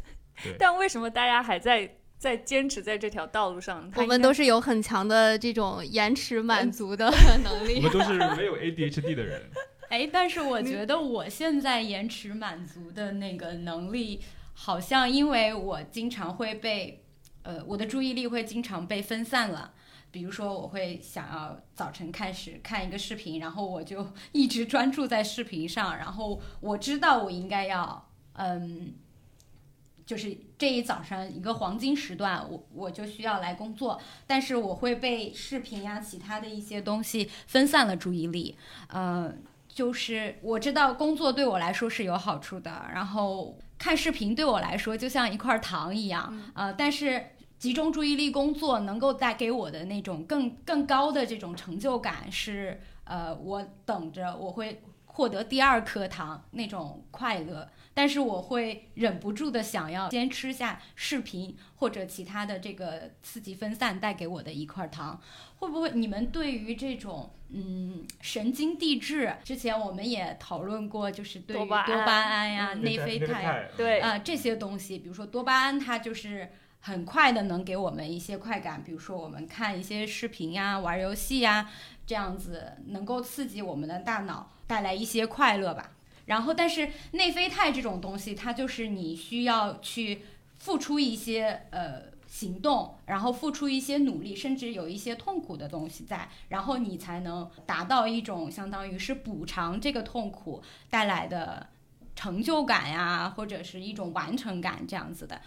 [0.58, 3.90] 但为什么大家还在在坚持在这条道路上？
[3.96, 7.10] 我们都是有很强的这种延迟满足的
[7.44, 7.92] 能力我力们。
[7.92, 9.42] 都是没有 ADHD 的人。
[9.90, 14.20] 哎，但是我觉得我现在延迟满足的那个能力，
[14.54, 17.02] 好像因为我经常会被，
[17.42, 19.72] 呃，我的注意力会经常被分散了。
[20.10, 28.94] 比如说，我会想要早晨开始看一个视频，然后我就 一直专注在视频上，然后我知道我应该要，嗯，
[30.04, 38.56] 就是这一早上一个黄金时段，我我就需要来工作，但是我会被视频呀、其他的一些东西分散了注意力，
[38.88, 39.32] 呃，
[39.68, 46.50] 就是我知道工作对我来说是有好处的，然后看视频对我来说就像一块糖一样，嗯。
[46.54, 47.26] 呃，但是
[47.60, 65.20] 集中注意力工作能够带给我的那种更更高的这种成就感是，呃，我等着我会获得第二颗糖那种快乐，但是我会忍不住的想要先吃下视频或者其他的这个刺激分散带给我的一块糖。
[65.58, 71.82] 会不会你们对于这种嗯神经递质，之前我们也讨论过，就是对于多巴
[72.22, 76.48] 胺呀、嗯内啡肽对啊、这些东西，比如说多巴胺，它就是
[76.80, 81.70] 很快的能给我们一些快感，比如说我们看一些视频呀、玩游戏呀，
[82.06, 85.92] 这样子能够刺激我们的大脑，带来一些快乐吧。
[86.26, 90.22] 然后，但是内啡肽这种东西，它就是你需要去
[90.58, 101.68] 付出一些呃行动，然后付出一些努力，甚至有一些痛苦的东西在，然后你才能达到一种相当于是补偿这个痛苦带来的
[102.14, 105.40] 成就感呀，或者是一种完成感这样子的。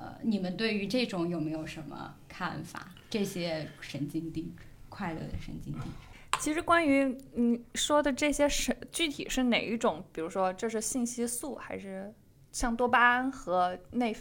[0.00, 2.88] 呃，你们对于这种有没有什么看法？
[3.10, 6.38] 这些神经递质，快乐的神经递质。
[6.40, 10.02] 其实关于你说的这些是具体是哪一种？
[10.10, 12.10] 比如说这是信息素，还是
[12.50, 14.16] 像多巴胺和内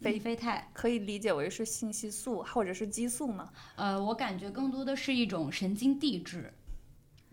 [0.00, 3.50] 内啡肽，可以理解为是信息素或者是激素吗？
[3.76, 6.50] 呃，我感觉更多的是一种神经递质。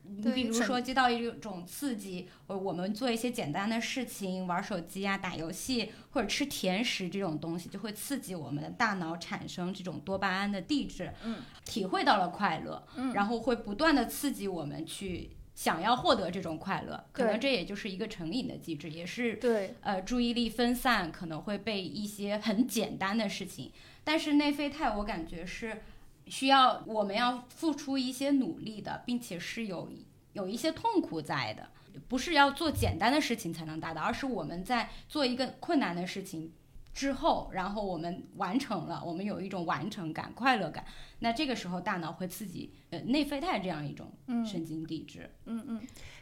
[0.08, 23.72] 你比如说，接到一种刺激，呃，我们做一些简单的事情，玩手机啊、打游戏或者吃甜食这种东西，就会刺激我们的大脑产生这种多巴胺的递质，嗯，体会到了快乐，嗯然后会不断的刺激我们去想要获得这种快乐，可能这也就是一个成瘾的机制，也是对，呃注意力分散，可能会被一些很简单的事情。
[24.04, 25.82] 但是内啡肽，我感觉是
[26.28, 29.92] 需要我们要付出一些努力的，并且是有
[30.34, 31.70] 有一些痛苦在的，
[32.08, 36.54] 不是要做简单的事情才能达到，而是我们在做一个困难的事情。
[36.94, 40.86] 之后，然后我们完成了，我们有一种完成感、快乐感。
[41.20, 44.10] 那这个时候，大脑会刺激呃内啡肽这样一种
[44.46, 45.30] 神经递质。
[45.44, 45.82] 嗯嗯，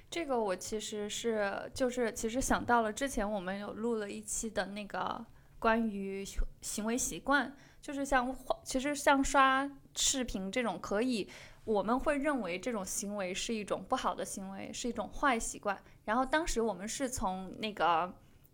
[0.10, 5.24] 这个我其实是就是其实想到了之前我们有录了一期的那个
[5.60, 6.26] 关于
[6.64, 11.28] 行为习惯，就是像其实像刷视频这种可以。
[11.66, 15.82] 我们会认为这种行为是一种不好的行为，是一种坏习惯。
[16.04, 18.14] 然后当时我们是从那个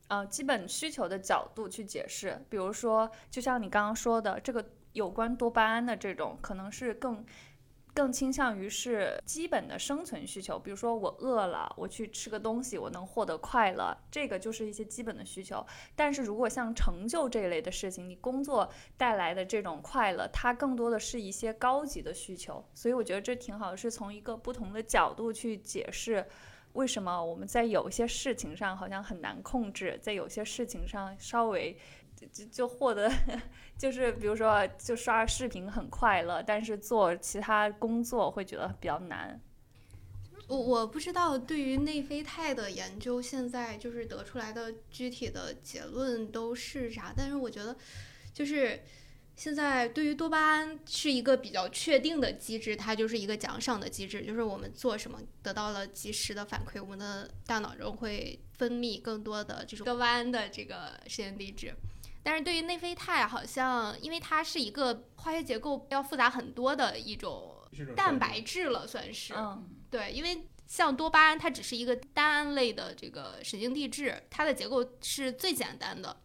[0.10, 7.26] 呃基本需求的角度去解释，比如说，就像你刚刚说的，这个有关多巴胺的这种，可能是更
[8.00, 15.62] 更倾向于是基本的生存需求，比如说我饿了，我去吃个东西，我能获得快乐，这个就是一些基本的需求。
[15.98, 22.66] 但是如果像成就这一类的事情，你工作带来的这种快乐，它更多的是一些高级的需求。
[22.74, 26.26] 所以我觉得这挺好的，是从一个不同的角度去解释。
[26.74, 31.76] 为什么我们在有些事情上好像很难控制，在有些事情上稍微
[32.28, 33.12] 就就获得，
[33.78, 39.42] 就是比如说就刷视频很快乐，但是做其他工作会觉得比较难。
[40.48, 47.76] 我我不知道对于内啡肽的研究，现在就是得出来的具体的结论都是啥，但是我觉得
[48.34, 48.82] 就是。
[49.36, 61.74] 现在对于多巴胺是一个比较确定的机制，它就是一个奖赏的机制，就是我们做什么得到了及时的反馈，我们的大脑中会分泌更多的这种多巴胺的这个神经递质。
[62.30, 67.58] 但是对于内啡肽，好像因为它是一个化学结构要复杂很多的一种
[67.96, 69.34] 蛋白质了，算是。
[69.34, 76.22] 嗯，对，因为像多巴胺，它只是一个单胺类的这个神经递质，它的结构是最简单的。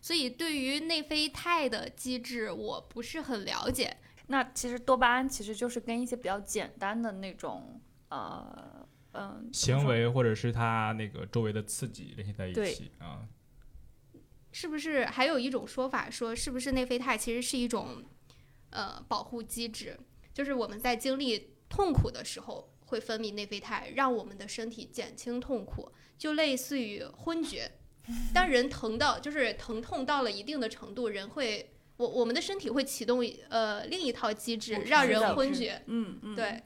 [0.00, 3.98] 所以对于内啡肽的机制，我不是很了解。
[4.28, 13.28] 那其实多巴胺其实就是跟一些比较简单的那种呃嗯、行为或者是它那个周围的刺激联系在一起啊。
[14.52, 18.04] 是不是还有一种说法说，是不是内啡肽其实是一种
[18.70, 19.98] 呃保护机制？
[20.32, 27.72] 就是我们在经历痛苦的时候会分泌内啡肽，让我们的身体减轻痛苦，就类似于昏厥。
[28.32, 35.82] 当人疼到就是疼痛到了一定的程度，人会我我们的身体会启动呃另一套机制，让人昏厥。
[35.86, 36.62] 嗯嗯，对，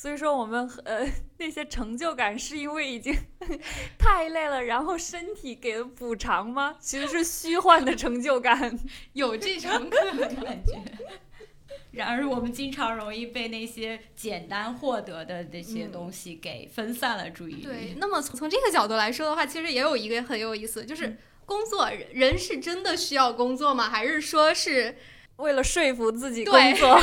[0.00, 1.04] 所以说我们呃
[1.38, 3.12] 那些成就感是因为已经
[3.98, 6.76] 太累了，然后身体给了补偿吗？
[6.78, 8.78] 其实是虚幻的成就感。
[9.14, 10.36] 有这种可能。
[10.36, 10.80] 感觉。
[11.90, 17.62] 然而，我们经常容易被那些简单获得的这些嗯东西给分散了注意力。
[17.62, 23.90] 对，那么从从这个角度来说的话，其实也有一个很有意思，就是嗯工作人人是真的需要工作吗？
[23.90, 24.96] 还是说是
[25.38, 27.00] 为了说服自己工作，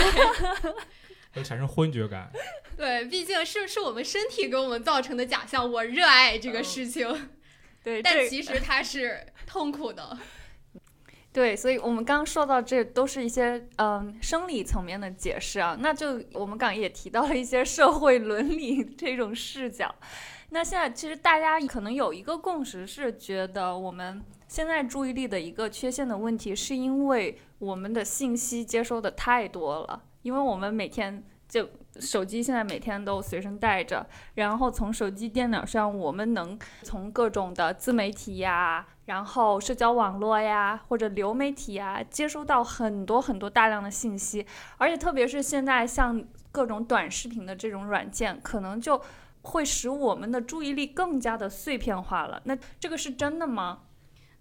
[1.33, 2.31] 会产生昏厥感。
[2.77, 7.29] 对，毕竟是是我们身体给我们造成的假象，我热爱这个事情，
[7.83, 10.17] 对，但其实它是痛苦的。
[11.31, 19.93] 对，所以我们刚刚说到这都是一些嗯生理层面的解释啊，那就我们刚刚也提到了一些社会伦理这种视角。
[20.51, 34.05] 那现在其实大家可能有一个共识是觉得我们现在注意力的一个缺陷的问题，是因为我们的信息接收的太多了，因为我们每天就手机现在每天都随身带着，
[34.35, 44.45] 然后从手机、电脑上，我们能从各种的自媒体呀，然后社交网络呀，或者流媒体呀，接收到很多很多大量的信息，
[44.77, 49.01] 而且特别是现在像各种短视频的这种软件，可能就
[49.41, 52.41] 会使我们的注意力更加的碎片化了。
[52.45, 53.79] 那这个是真的吗？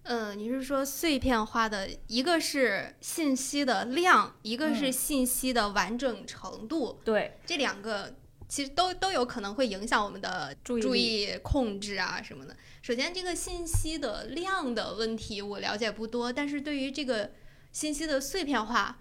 [0.05, 4.93] 呃，你是说碎片化的，一个是信息的量，一个是嗯。
[4.93, 8.15] 信息的完整程度，对，这两个
[8.47, 12.55] 其实都都有可能会影响我们的注注意力意控制啊什么的。
[12.83, 17.33] 首先，这个信息的量的问题我了解不多，但是对于这个
[17.73, 18.99] 信息的碎片化，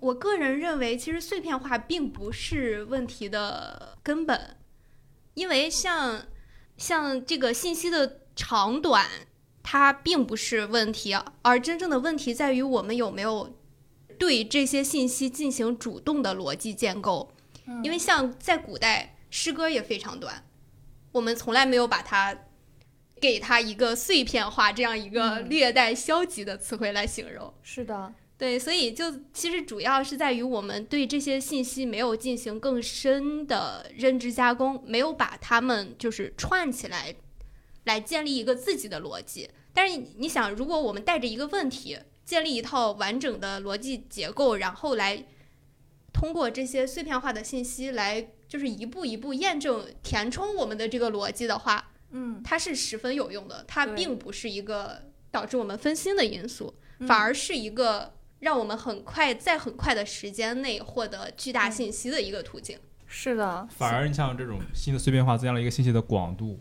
[0.00, 4.56] 我个人认为，其实碎片化并不是问题的根本，
[5.34, 6.26] 因为像
[6.76, 9.08] 像这个信息的长短，
[9.64, 13.56] 它并不是问题，而真正的问题在于我们有没有
[14.16, 17.32] 对这些信息进行主动的逻辑建构。
[17.82, 20.44] 因为像在古代，诗歌也非常短，
[21.12, 22.36] 我们从来没有把它
[23.18, 27.54] 给它一个碎片化这样一个嗯略带消极的词汇来形容。
[27.62, 37.14] 是的，对，所以就其实主要是在于我们对这些信息没有进行更深的认知加工，没有把它们就是串起来，
[37.84, 39.48] 来建立一个自己的逻辑。
[39.72, 45.24] 但是你想，如果我们带着一个问题，建立一套完整的逻辑结构，然后来
[46.12, 53.64] 通过这些碎片化的信息来，就是一步一步验证、填充我们的这个逻辑的话，嗯，它是十分有用的。
[53.66, 62.78] 它并不是一个导致我们分心的因素，嗯反而是一个让我们很快在很快的时间内获得巨大信息的一个途径。
[63.06, 66.58] 是的，反而你像这种新的碎片化增加了一个信息的广度，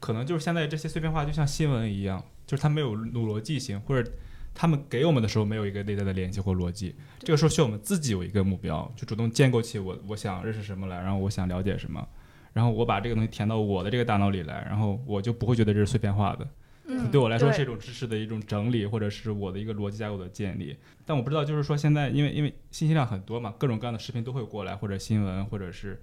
[0.00, 4.10] 可能就是现在这些碎片化就像新闻一样，就是它没有逻辑性，或者
[4.52, 6.96] 他们给我们的时候没有一个内在的联系或逻辑。
[7.20, 12.04] 这个时候需要我们自己有一个目标，就主动建构起我我想认识什么来，然后我想了解什么，
[12.52, 16.48] 然后我把这个东西填到我的这个大脑里来，然后我就不会觉得这是碎片化的。
[16.86, 20.76] 嗯，对我来说是一种知识的一种整理，或者是我的一个逻辑架构的建立。
[21.06, 26.02] 但我不知道，就是说现在因为因为信息量很多嘛，各种各样的视频都会过来，或者新闻，或者是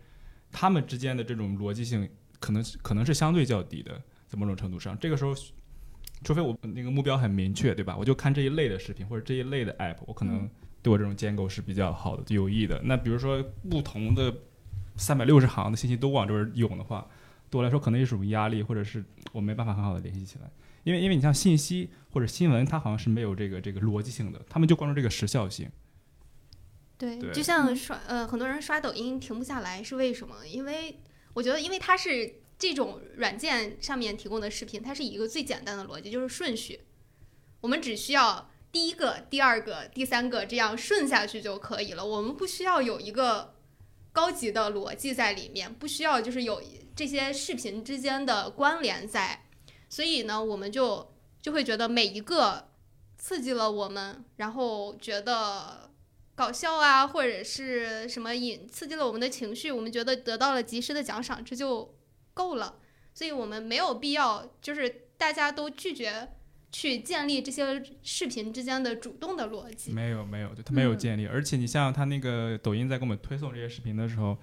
[0.49, 2.07] 他们之间的这种逻辑性，
[2.39, 5.33] 可能可能是相对较低的，在某种程度上，这个时候。
[6.23, 7.95] 除非我那个目标很明确，对吧？
[7.95, 10.49] 我就看这一类的视频或者这一类的 app，我可能
[10.81, 12.81] 对我这种建构是比较好的、有益的。
[12.83, 14.35] 那比如说不同的
[14.95, 17.07] 三百六十行的信息都往这边涌的话，
[17.51, 20.49] 对我来说可能也是一种压力，或者是我没办法很好的联系起来。
[20.83, 25.69] 因为因为你像信息或者新闻，它好像是没有这个这个逻辑性的，他们就关注这个时效性。
[26.97, 30.47] 对，对就像刷呃，很多人刷抖音停不下来是为什么？
[30.47, 30.97] 因为
[31.37, 36.81] 我觉得，因为它是这种软件上面提供的视频，它是以一个最简单的逻辑，就是顺序。
[37.61, 43.53] 我们只需要第一个、第二个、第三个这样顺下去就可以了，我们不需要有一个
[44.11, 46.59] 高级的逻辑在里面，不需要就是有
[46.95, 49.45] 这些视频之间的关联在。
[49.87, 52.69] 所以呢，我们就就会觉得每一个
[53.15, 55.86] 刺激了我们，然后觉得
[56.37, 61.95] 搞笑啊，或者是什么引刺激了我们的情绪，我们觉得得到了及时的奖赏，这就
[62.35, 62.75] 够了。
[63.11, 66.29] 所以我们没有必要，就是大家都拒绝
[66.71, 69.91] 去建立这些视频之间的主动的逻辑。
[69.91, 71.25] 没有没有，就他没有嗯建立。
[71.25, 74.37] 而且你像他那个抖音在给我们推送这些视频的时候，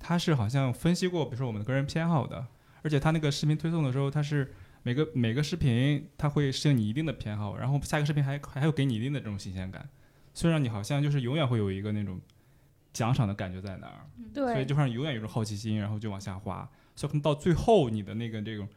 [0.00, 2.44] 他是好像分析过，比如说我们的个人偏好的，
[2.82, 9.88] 而且他那个视频推送的时候，他是每个每个视频他会适应你一定的偏好，然后下一个视频还还会给你一定的这种新鲜感，
[10.36, 12.20] 虽然你好像就是永远会有一个那种
[12.92, 18.68] 奖赏的感觉在那儿，所以对，就会让你永远有一种好奇心，然后就往下滑，所以可能到最后你的那个这种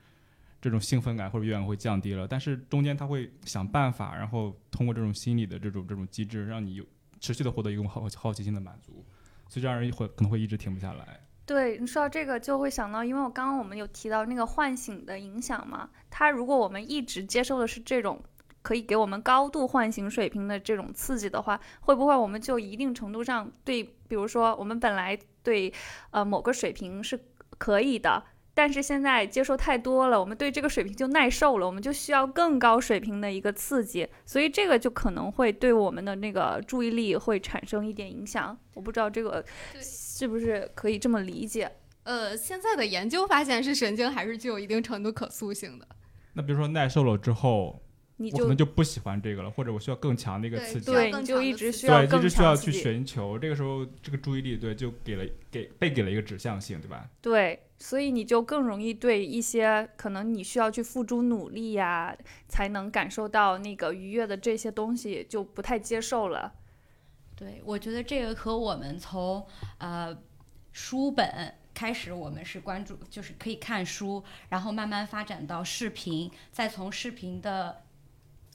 [0.61, 6.85] 这种兴奋感或者远会降低了，但是中间他会想办法，然后通过这种心理的这种这种机制，让你有
[7.19, 9.03] 持续的获得一种好好奇心的满足，
[9.49, 11.19] 所以这样人会可能会一直停不下来。
[11.45, 18.23] 对你说到这个，就会想到，因为我刚刚我们有提到那个唤醒的影响嘛，它如果我们一直接受的是这种
[18.61, 25.71] 可以给我们高度唤醒水平的这种刺激的话，会不会我们就一定程度上对，比如说我们本来对
[26.11, 27.19] 呃某个水平是
[27.57, 38.57] 可以的，但是现在接受太多了，我们对这个水平就耐受了，我们就需要更高水平的一个刺激，所以这个就可能会对我们的那个注意力会产生一点影响。
[38.75, 39.43] 我不知道这个
[39.79, 41.71] 是不是可以这么理解？
[42.03, 45.87] 呃，现在的研究发现是神经还是具有一定程度可塑性的。
[46.33, 47.81] 那比如说耐受了之后，
[48.21, 50.91] 你就我可能就不喜欢这个了，或者我需要更强的一个刺激。
[50.91, 57.09] 对，你就一直需要对，一直需要去寻求，这个时候这个注意力对就给了给被给了一个指向性，对吧？
[57.21, 62.13] 对，所以你就更容易对一些可能你需要去付诸努力呀，
[62.49, 66.53] 才能感受到那个愉悦的这些东西就不太接受了。
[67.37, 69.47] 对，我觉得这个和我们从
[69.77, 70.17] 呃
[70.73, 77.83] 书本开始，我们是关注，就是可以看书，然后慢慢发展到视频，再从视频的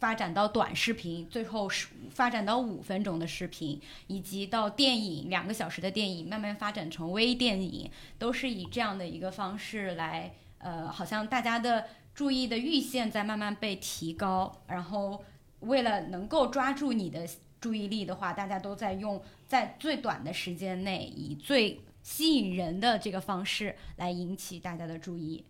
[0.05, 15.25] 发展到短视频，最后是发展到五分钟的视频，以及到电影两个小时的电影，慢慢发展成微电影，都是以这样的一个方式来，呃，好像大家的注意的阈限在慢慢被提高，然后
[15.61, 17.27] 为了能够抓住你的
[17.59, 25.43] 注意力的话，大家都在用在最短的时间内，以最吸引人的这个方式来引起大家的注意。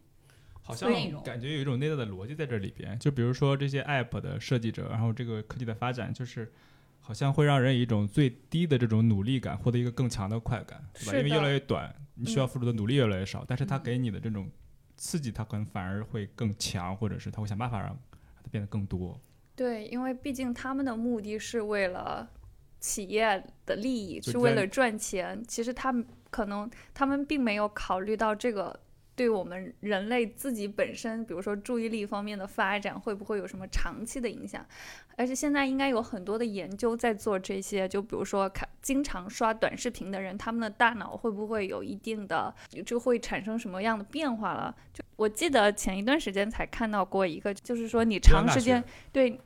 [0.67, 0.91] 好像
[1.23, 6.51] 感觉有一种内在的逻辑在这里边，就比如说这些 app 的设计者，然后这个科技的发展，就是
[7.01, 11.19] 好像会让人以一种最低的这种努力感获得一个更强的快感，对吧？
[11.19, 14.51] 因为越来越短，你需要嗯付出的努力越来越少，但是它嗯给你的这种
[14.97, 17.95] 刺激，它可能反而会更强，或者是他会想办法让
[18.43, 19.21] 它变得更多。
[19.55, 22.29] 对，因为毕竟他们的目的是为了
[22.81, 25.45] 企业的利益，是为了赚钱。
[25.47, 28.81] 其实他们可能他们并没有考虑到这个
[29.17, 34.67] 对我们人类自己本身，比如说注意力方面的发展，会不会有什么长期的影响？
[35.17, 42.53] 而且现在应该有很多的研究在做这些，就比如说看经常刷短视频的人，他们的大脑会不会有一定的，
[42.85, 44.75] 就会产生什么样的变化了？
[44.93, 49.41] 就我记得前一段时间才看到过一个，就是说你长时间对，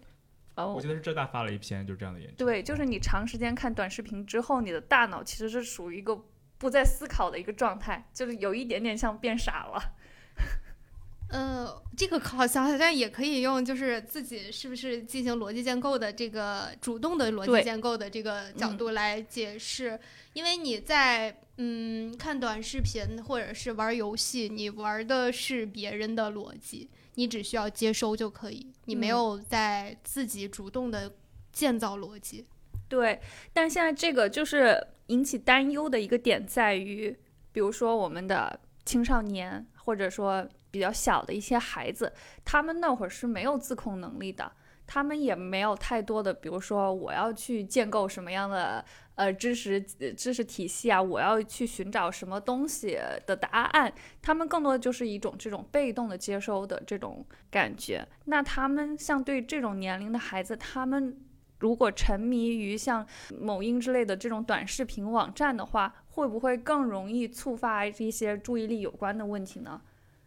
[0.57, 2.47] 哦，我记得是浙大发了一篇就是这样的研究。
[2.47, 6.19] 对，就是你长时间看短视频之后，你的大脑其实是属于一个
[6.59, 9.95] 不再思考的一个状态，就是有一点点像变傻了。
[11.31, 20.01] 呃，这个好像好像也可以用，就是自己是不是进行逻辑建构的这个主动的逻辑建构的这个角度来解释，
[20.33, 31.13] 因为你在嗯看短视频或者是玩游戏，你玩的是别人的逻辑，你只需要接收就可以，你没有在自己主动的
[31.53, 32.47] 建造逻辑。
[32.89, 33.21] 对，
[33.53, 37.15] 但现在这个就是引起担忧的一个点在于，
[37.53, 40.49] 比如说我们的青少年，或者说。
[40.71, 42.13] 比较小的一些孩子，
[42.45, 44.53] 他们那会儿是没有自控能力的，
[44.87, 48.85] 他们也没有太多的，比如说我要去建构什么样的
[49.15, 53.91] 呃知识知识体系啊，我要去寻找什么东西的答案，
[54.21, 58.07] 他们更多的就是一种这种被动的接收的这种感觉。
[58.27, 61.17] 那他们像对这种年龄的孩子，他们
[61.59, 63.07] 如果沉迷于像
[63.41, 69.81] 某音之类的这种短视频网站的话，会不会更容易触发一些注意力有关的问题呢？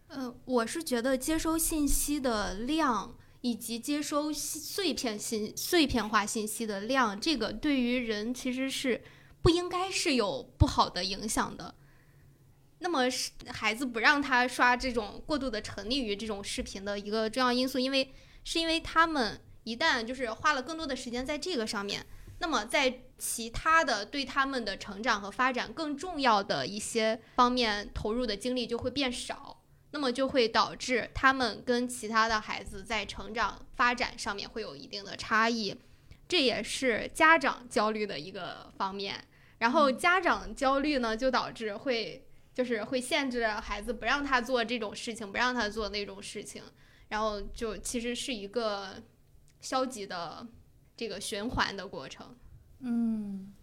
[0.08, 9.02] 呃，我是觉得接收信息的量以及接收碎片信碎片化信息的量，这个对于人其实是
[9.42, 11.74] 不应该是有不好的影响的。
[12.80, 18.12] 那么是，孩子不让他刷这种过度的沉溺于这种视频的一个重要因素，因为
[18.44, 22.06] 是因为他们一旦就是花了更多的时间在这个上面，
[22.40, 29.58] 那么在其他的对他们的成长和发展更重要的一些方面投入的精力就会变少。
[29.94, 35.76] 那么就会导致他们跟其他的孩子在成长发展上面会有一定的差异，
[36.30, 39.22] 这也是家长焦虑的一个方面。
[39.58, 46.64] 然后家长焦虑呢，就导致会就是会限制孩子，不让他做这种事情，不让他做那种事情，
[47.10, 48.96] 然后就其实是一个
[49.62, 50.46] 消极的
[50.98, 52.36] 这个循环的过程。
[52.80, 53.54] 嗯。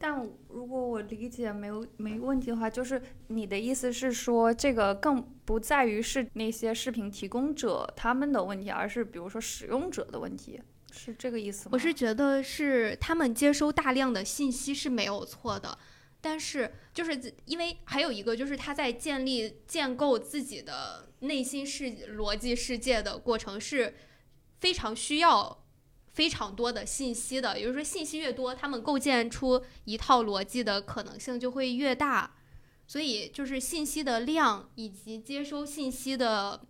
[0.00, 11.70] 但如果我理解没有没问题的话，就是你的意思是说，这个更不在于是那些视频提供者他们的问题，而是比如说使用者的问题，是这个意思吗？
[11.72, 15.76] 我是觉得是他们接收大量的信息是没有错的，
[16.20, 21.86] 但是就是因为还有一个就是他在建立建构自己的内心世
[22.16, 23.96] 逻辑世界的过程是
[24.58, 25.64] 非常需要。
[26.10, 32.34] 非常多的信息的，也就是说，信息越多，他们构建出一套逻辑的可能性就会越大。
[32.88, 36.60] 所以，就是信息的量以及接收信息的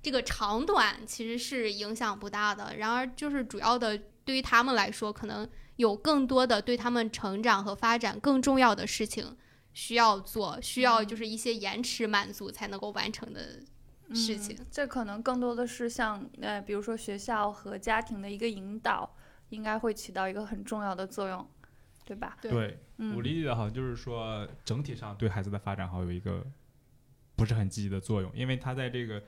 [0.00, 2.76] 这个长短其实是影响不大的。
[2.76, 9.36] 然而，就是主要的对于他们来说，可能有更多的对他们成长和发展更重要的事情
[9.72, 13.58] 需要做，需要就是一些延迟满足才能够完成的。
[14.14, 19.14] 事情，这可能更多的是像呃，比如说学校和家庭的一个引导，
[19.50, 21.46] 应该会起到一个很重要的作用，
[22.04, 22.36] 对吧？
[22.40, 22.78] 对，
[23.14, 26.46] 我理解的好像就是说，整体上对孩子的发展好有一个
[27.36, 29.22] 不是很积极的作用，因为他在这个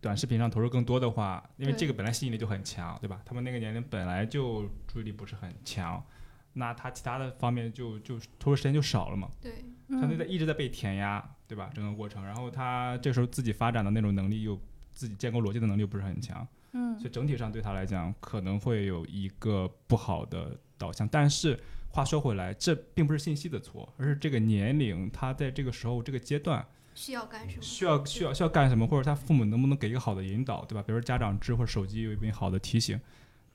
[0.00, 3.20] 短视频上投入更多的话，因为这个本来吸引力就很强，对吧？
[3.24, 6.04] 他们那个年龄本来就注意力不是很强，
[6.52, 9.28] 那他其他的方面就就投入时间就少了嘛。
[9.40, 11.33] 对，他那在一直在被填压。
[11.46, 11.70] 对吧？
[11.74, 14.58] 整个过程，然后他这时候自己发展的那种能力又
[14.92, 21.06] 自己建构逻辑的能力又不是很强，嗯，所以整体上对他来讲可能会有一个不好的导向。
[21.08, 21.58] 但是
[21.90, 26.64] 话说回来，这并不是信息的错，而是这个年龄他在这个时候这个阶段
[26.94, 27.62] 需要干什么？
[27.62, 28.86] 需要需要需要干什么？
[28.86, 30.82] 或者他父母能不能给一个好的引导，对吧？
[30.82, 32.98] 比如说家长制或者手机有一个好的提醒，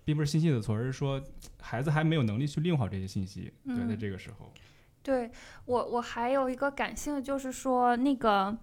[0.05, 1.21] 并不是信息的错，而是说
[1.59, 3.51] 孩子还没有能力去利用好这些信息。
[3.65, 4.53] 对，在这个时候。
[5.01, 5.31] 对
[5.65, 8.55] 我，我还有一个感性，就是说那个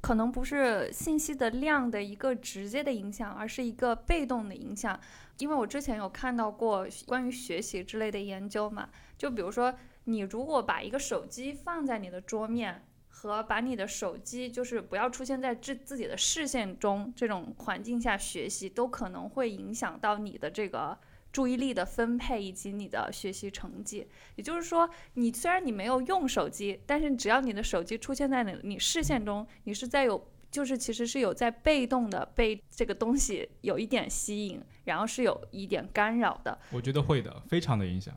[0.00, 4.98] 可能不是信息的量的一个直接的影响，而是一个被动的影响。
[5.38, 8.88] 因为我之前有看到过关于学习之类的研究嘛，
[9.18, 9.74] 就比如说
[10.04, 20.98] 你如果把一个手机放在你的桌面，和把你的手机就是不要出现在自自己的视线中这种环境下学习，都可能会影响到你的这个。
[21.32, 24.06] 注意力的分配以及你的学习成绩，
[24.36, 36.58] 也就是说，你虽然你没有用手机，但是只要你的手机出现在你你视线中，你是在有，就是其实是有在被动的被这个东西有一点吸引，然后是有一点干扰的。
[36.70, 38.14] 我觉得会的，非常的影响。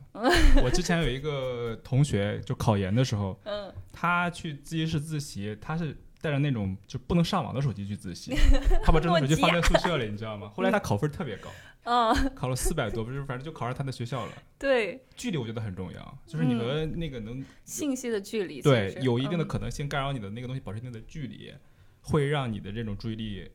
[0.62, 5.96] 我之前有一个同学，就考研的时候， 嗯，他去自习室自习，他是。
[6.22, 8.34] 带着那种就不能上网的手机去自习，
[8.82, 10.50] 他把智能手机放在宿舍里，你知道吗？
[10.56, 11.48] 后来他考分特别高，
[11.86, 14.32] 嗯，考了四百多，不是，反正就考上他的学校了。
[14.58, 21.54] 对，距离我觉得很重要，就是你和那个能信息的距离，对有一定的嗯可能性干扰你的那个东西保持一定的距离，
[22.02, 23.48] 会让你的这种注意力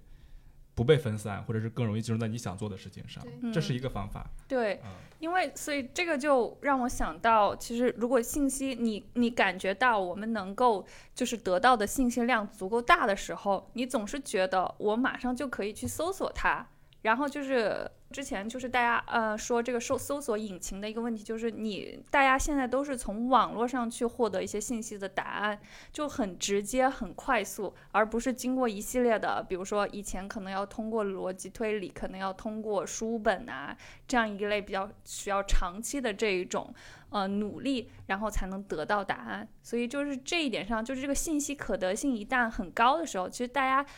[0.74, 3.22] 不被分散，或者是更容易集中在你想做的事情上。
[3.54, 4.30] 这是一个方法。
[4.48, 16.66] 对，嗯因为所以这个就让我想到，其实如果信息你你感觉到我们能够就是得到的信息量足够大的时候，你总是觉得我马上就可以去搜索它，
[17.02, 25.60] 然后就是之前就是大家呃说这个搜搜索引擎的一个问题，就是你大家现在都是从网络上去获得一些信息的答案，
[25.92, 33.76] 就很直接很快速，而不是经过一系列的，比如说以前可能要通过逻辑推理，可能要通过书本啊
[34.08, 36.72] 这样一类比较需要长期的这一种
[37.10, 39.48] 呃努力，然后才能得到答案。
[39.64, 43.90] 所以就是这一点上，就是这个信息可得性一旦很高的时候，其实大家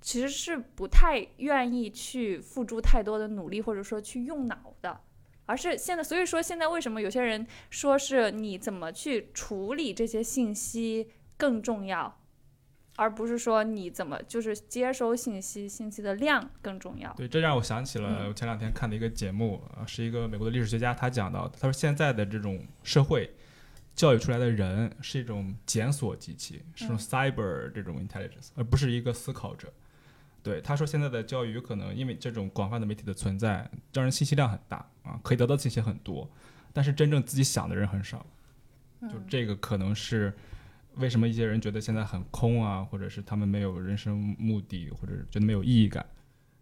[0.00, 5.00] 其实是不太愿意去付出太多的努力，或者说去用脑的。
[5.46, 12.20] 而是现在，所以说现在为什么有些人说是你怎么去处理这些信息更重要，
[12.94, 17.12] 而不是说你怎么就是接收信息，信息的量更重要。
[17.14, 23.34] 对，这让我想起了嗯我前两天看的一个节目，呃是一个美国的历史学家，他讲到的，他说现在的这种社会
[23.96, 29.72] 教育出来的人是一种检索机器，是一种嗯 cyber 这种 intelligence，而不是一个思考者。
[30.42, 36.30] 对，他说现在的教育有可能因为这种广泛的媒体的存在，让人信息量很大啊，可以得到信息很多，
[36.72, 38.24] 但是真正自己想的人很少。
[39.02, 40.32] 就嗯这个可能是
[40.96, 46.04] 为什么一些人觉得现在很空啊，或者是他们没有人生目的，或者是觉得没有意义感，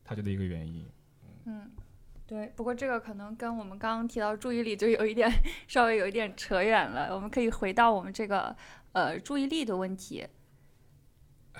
[0.04, 0.84] 他觉得一个原因。
[1.44, 1.70] 嗯，
[2.26, 2.52] 对。
[2.56, 5.30] 不过这个可能跟我们刚刚提到注意力就有一点
[5.66, 7.14] 稍微有一点扯远了。
[7.14, 8.54] 我们可以回到我们这个
[8.92, 10.26] 呃注意力的问题。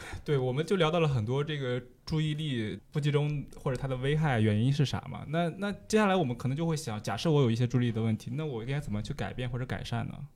[0.25, 5.25] 对，我们就聊到了很多这个注意力不集中或者它的危害原因是啥嘛？
[5.29, 10.27] 那那接下来我们可能就会想，假设我有一些注意力的问题，那我应该怎么去改变或者改善呢？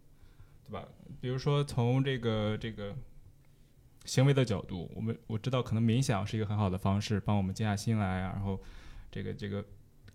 [0.65, 0.87] 对吧？
[1.21, 2.95] 比如说从这个这个
[4.05, 8.61] 行为的角度，我们我知道可能冥想是一个很好的方式，帮我们静下心来啊，然后
[9.11, 9.65] 这个这个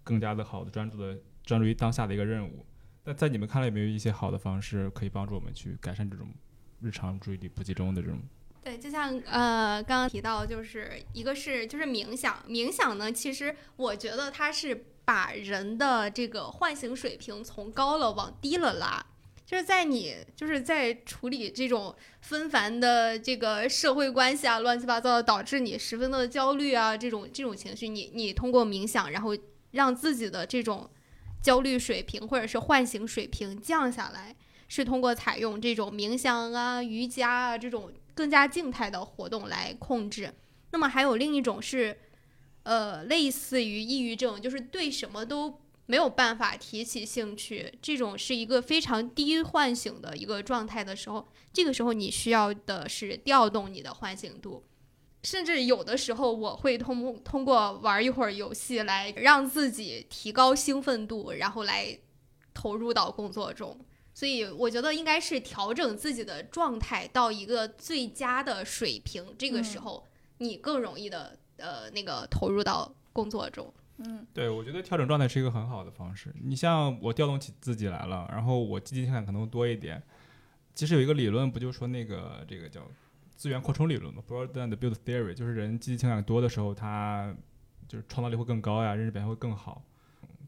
[0.04, 2.66] 更加的好的专注的专注于当下的一个任务。
[3.04, 6.28] 那在你们看来有没有一些好的方式可以帮助我们去改善这种
[6.82, 8.20] 日常注意力不集中的这种？
[8.64, 19.06] 对，就像呃刚刚提到，就是一个是就是冥想，冥想呢，其实我觉得它是把人的这个唤醒水平从高了往低了拉，
[19.46, 29.34] 就是在你就是在处理这种纷繁的这个社会关系啊，乱七八糟的，导致你十分的焦虑啊，这种这种情绪，你你通过冥想，然后
[29.72, 30.90] 让自己的这种
[31.42, 34.36] 焦虑水平或者是唤醒水平降下来。
[34.70, 40.34] 是通过采用这种冥想啊、瑜伽啊这种更加静态的活动来控制。
[40.72, 42.00] 那么还有另一种是，
[42.64, 54.66] 呃，类似于抑郁症，就是对什么都没有办法提起兴趣，这种是一个非常低唤醒的一个状态的时候，这个时候你需要的是调动你的唤醒度。
[55.24, 61.98] 甚至有的时候，我会通通过玩一会儿游戏来让自己提高兴奋度，然后来
[62.54, 63.78] 投入到工作中。
[64.18, 70.08] 所以我觉得应该是调整自己的状态到一个最佳的水平，这个时嗯候
[70.40, 73.72] 你更容易的呃那个投入到工作中。
[73.98, 76.34] 嗯对，我觉得调整状态是一个很好的方式。
[76.44, 80.02] 你像我调动起自己来了，然后我积极性可能多一点。
[80.74, 82.82] 其实有一个理论，不就说那个这个叫
[83.36, 87.32] 资源扩充理论嘛，broaden the build theory，就是人积极情感多的时候，他
[87.88, 89.84] 就是创造力会更高呀，认知表现会更好。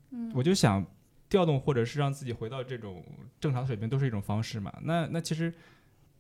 [0.10, 0.84] 嗯我就想
[1.30, 3.04] 调动或者是让自己回到这种
[3.40, 4.74] 正常水平，都是一种方式嘛。
[4.82, 5.54] 那那其实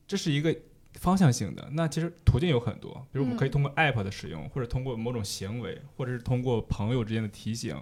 [0.07, 0.55] 这是一个
[0.93, 1.67] 方向性的。
[1.73, 7.75] 那其实途径有很多，比如我们可以嗯通过 app 的使用，或者通过某种行为，或者是通过朋友之间的提醒，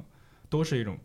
[0.49, 0.97] 都是一种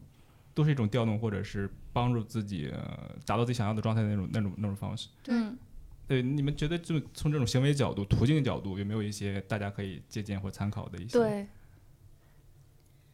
[0.54, 5.08] 都是一种调动，或者是帮助自己、呃、达到自己想要的状态的那种那种那种方式。
[5.28, 5.56] 嗯
[6.08, 11.46] 对，你们觉得就从这种行为角度、途径角度，有没有一些大家可以借鉴或参考的一些？，对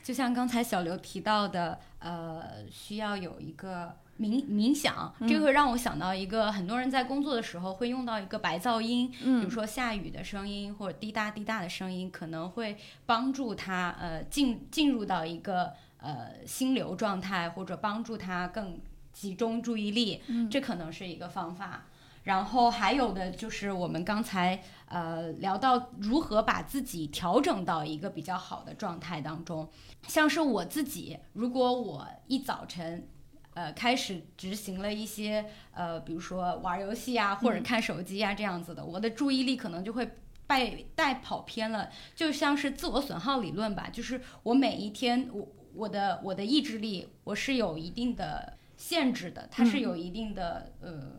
[0.08, 18.80] 就像刚才小刘提到的，呃，需要有一个冥冥想，这会让我想到一个很多人在工作的时候会用到一个白噪音，比如嗯说下雨的声音或者滴答滴答的声音，可能会帮助他呃进进入到一个呃心流状态，或者帮助他更
[19.12, 20.48] 集中注意力，嗯。
[20.48, 21.84] 这可能是一个方法。
[22.28, 29.68] 然后还有的就是我们刚才呃聊到如何把自己调整到一个比较好的状态当中，
[30.06, 33.08] 像是我自己，如果我一早晨。
[33.54, 37.62] 呃，开始执行了一些呃，比如说玩游戏啊，或者嗯。
[37.64, 40.08] 看手机啊这样子的，我的注意力可能就会
[40.46, 51.10] 被带跑偏了，就像是自我损耗理论吧，就是我每一天我我的我的意志力我是有一定的限制的，它是有一定的、呃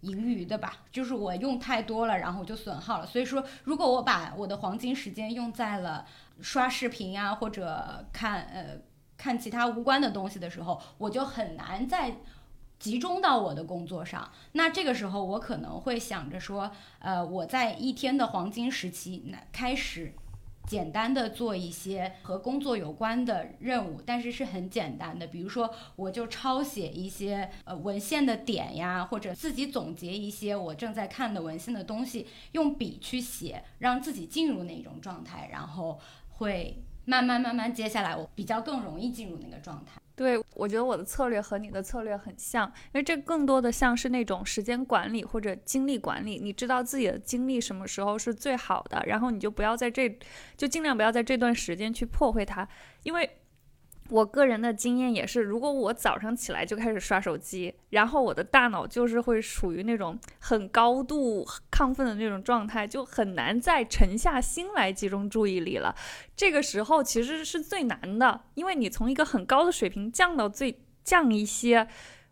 [0.00, 3.06] 盈余的吧，就是我用太多了，然后我就损耗了。
[3.06, 6.06] 所以说，如果我把我的黄金时间用在了
[6.40, 8.78] 刷视频呀、或者看呃
[9.16, 12.16] 看其他无关的东西的时候，我就很难再
[12.78, 14.30] 集中到我的工作上。
[14.52, 20.14] 那这个时候，我可能会想着说，呃，我在一天的黄金时期，那开始
[20.70, 35.98] 简单的做一些和工作有关的任务，但是是很简单的，比如说我就抄写一些呃文献的点呀，或者自己总结一些我正在看的文献的东西，用笔去写，让自己进入那种状态，然后
[36.28, 39.99] 会慢慢慢慢，接下来我比较更容易进入那个状态。
[40.20, 46.38] 对，我觉得我的策略和你的策略很像，因为这更多的像是那种时间管理或者精力管理。
[46.38, 50.14] 你知道自己的精力什么时候是最好的，然后你就不要在这，
[50.58, 52.68] 就尽量不要在这段时间去破坏它。
[53.02, 53.30] 因为
[54.10, 65.94] 我个人的经验也是，如果我早上起来就开始刷手机，然后我的大脑就是会处于那种很高度亢奋的那种状态，就很难再沉下心来集中注意力了。
[66.36, 71.86] 这个时候其实是最难的，因为你从一个很高的水平降到最降一些，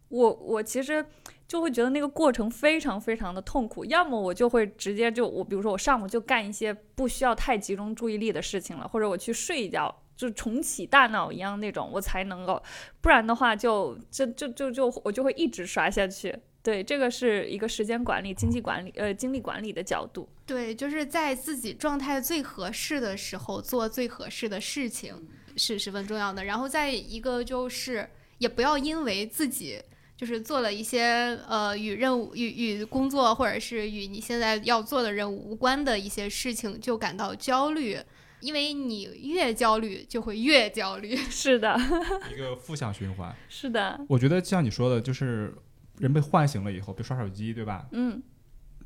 [0.08, 1.06] 我我其实
[1.46, 3.84] 就会觉得那个过程非常非常的痛苦。
[3.84, 12.60] 要么我就会直接就我比如说我上午就干一些不需要太集中注意力的事情了，或者我去睡一觉，就重启大脑一样那种，我才能够，
[13.00, 16.36] 不然的话就就就就就我就会一直刷下去。
[16.60, 20.28] 对，这个是一个时间管理、经济管理、呃精力管理的角度。
[20.44, 25.14] 对，就是在自己状态最合适的时候做最合适的事情
[25.56, 26.44] 是十分重要的。
[26.44, 29.80] 然后再一个就是，也不要因为自己
[30.16, 37.96] 就是做了一些呃与任务、与与工作或者是与你现在要做的任务无关的一些事情就感到焦虑，
[38.40, 41.16] 因为你越焦虑就会越焦虑。
[41.30, 41.76] 是的，
[42.32, 43.34] 一个负向循环。
[43.48, 45.54] 是的，我觉得像你说的，就是
[45.98, 47.86] 人被唤醒了以后，比如刷手机，对吧？
[47.92, 48.22] 嗯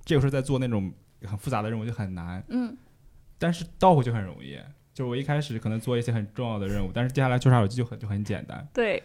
[0.05, 0.93] 这个时候在做那种
[1.23, 2.77] 很复杂的任务就很难，嗯，
[3.39, 4.59] 但是倒回去很容易。
[4.93, 8.69] 就是我一开始可能做一些很重要的任务，但是接下来就刷手机就很就很简单。
[8.75, 9.03] 对，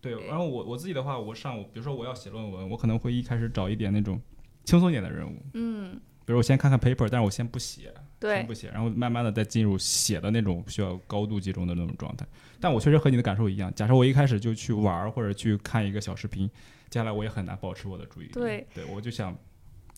[0.00, 4.20] 对，然后我我自己的话，我上午比如说我要写论文，我可能会一开始找一点那种
[4.64, 12.26] 轻松一点的任务，嗯比如我先看看 paper，但是我先不写，对先不写，然后慢慢的再进入写的那种需要高度集中的那种状态。
[12.60, 16.48] 但我确实和你的感受一样，假设我一开始就去玩或者去看一个小视频，
[16.88, 18.32] 接下来我也很难保持我的注意力。
[18.32, 19.36] 对，对我就想，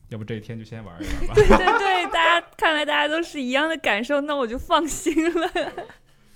[0.09, 1.35] 要不这一天就先玩一玩吧。
[1.37, 5.51] 对对对，大家看来大家都是一样的感受，那我就放心了。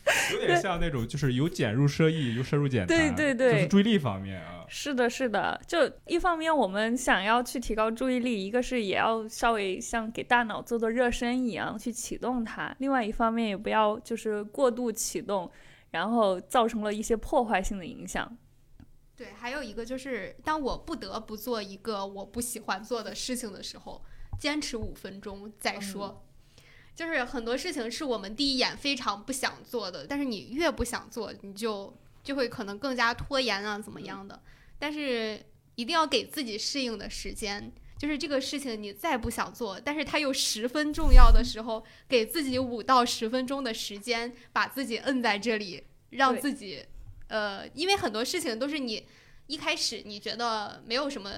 [0.33, 2.89] 有点像那种就是由俭入奢易，由奢入俭难。
[2.89, 4.56] 对对对就是注意力方面啊。
[4.69, 15.51] 是的，是的，就一方面我们想要去提高注意力，一个是也要稍微像给大脑做做热身一样去启动它，另外一方面也不要就是过度启动，
[15.91, 18.37] 然后造成了一些破坏性的影响。
[19.17, 24.03] 对，还有一个就是，当我不得不做一个我不喜欢做的事情的时候，
[24.39, 26.23] 坚持五分钟再说。
[26.95, 34.41] 就是很多事情是我们第一眼非常不想做的，但是你越不想做，你就就会可能更加拖延啊，怎么样的？
[34.79, 35.41] 但是
[35.75, 37.73] 一定要给自己适应的时间。
[37.99, 46.85] 就是这个事情你再不想做，但是它又十分重要的时候，给自己五到十分钟的时间，把自己摁在这里，让自己
[47.29, 49.07] 呃，因为很多事情都是你
[49.47, 51.33] 一开始你觉得没有什么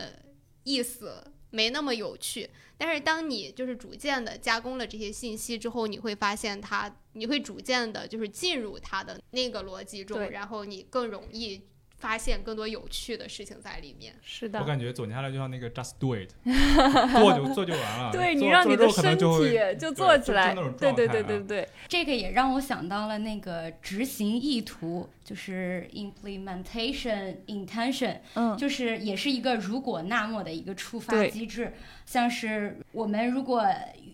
[0.65, 11.63] 意思，没那么有趣，但是当你就是逐渐的加工了这些信息之后，你会发现它，你会逐渐的就是进入它的那个逻辑中，然后你更容易
[11.99, 14.15] 发现更多有趣的事情在里面。
[14.23, 16.31] 是的我，感觉总结下来就像那个 just do it，
[17.19, 18.13] 做就做就完了。
[18.13, 31.75] 对你让你的身体就做起来，对对对对对，这个也让我想到了那个执行意图，就是 implementation intention，嗯，就是也是一个如果那么的一个触发机制。
[32.07, 33.63] 像是我们如果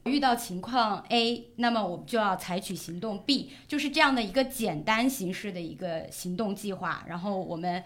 [0.05, 7.02] 遇到情况 A，那么我们就要采取行动 B，就是这样的一个简单形式的一个行动计划。
[7.07, 7.82] 然后我们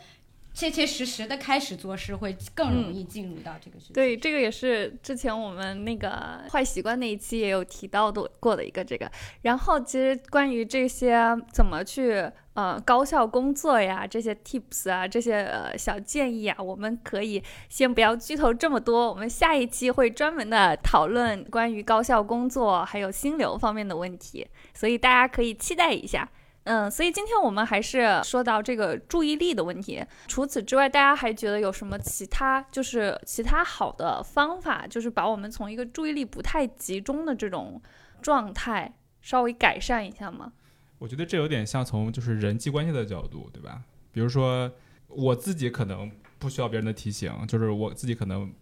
[0.59, 3.95] 切切实实的开始做事，会更容易进入到这个事情。
[3.95, 9.09] 对，这个也是之前我们那个坏习惯那一期也有提到的过的一个这个。
[9.43, 11.17] 然后其实关于这些
[11.53, 24.45] 怎么去呃高效工作呀，这些 tips 啊，这些呃小建议啊，我们可以先不要剧透这么多，我们下一期会专门的讨论关于高效工作还有心流方面的问题，
[24.75, 26.29] 所以大家可以期待一下。
[26.69, 30.05] 嗯，所以今天我们还是说到这个注意力的问题。
[30.27, 37.81] 除此之外，大家还觉得有什么其他就是其他好的方法，就是把我们从一个注意力不太集中的这种
[38.21, 40.53] 状态稍微改善一下吗？
[40.99, 43.81] 我觉得这有点像从就是人际关系的角度，对吧？
[44.12, 44.71] 比如说
[45.07, 48.53] 我自己可能不需要别人的提醒，就是我自己可能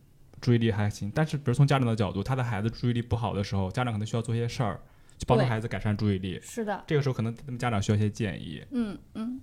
[0.40, 4.80] 注意力还行，但是比如从家长的角度，他的孩子注意力不好的时候，家长可能需要做些事儿，
[5.18, 6.40] 去帮助孩子改善注意力。
[6.42, 8.64] 是的，这个时候可能他们家长需要一些建议。
[8.70, 9.40] 嗯嗯。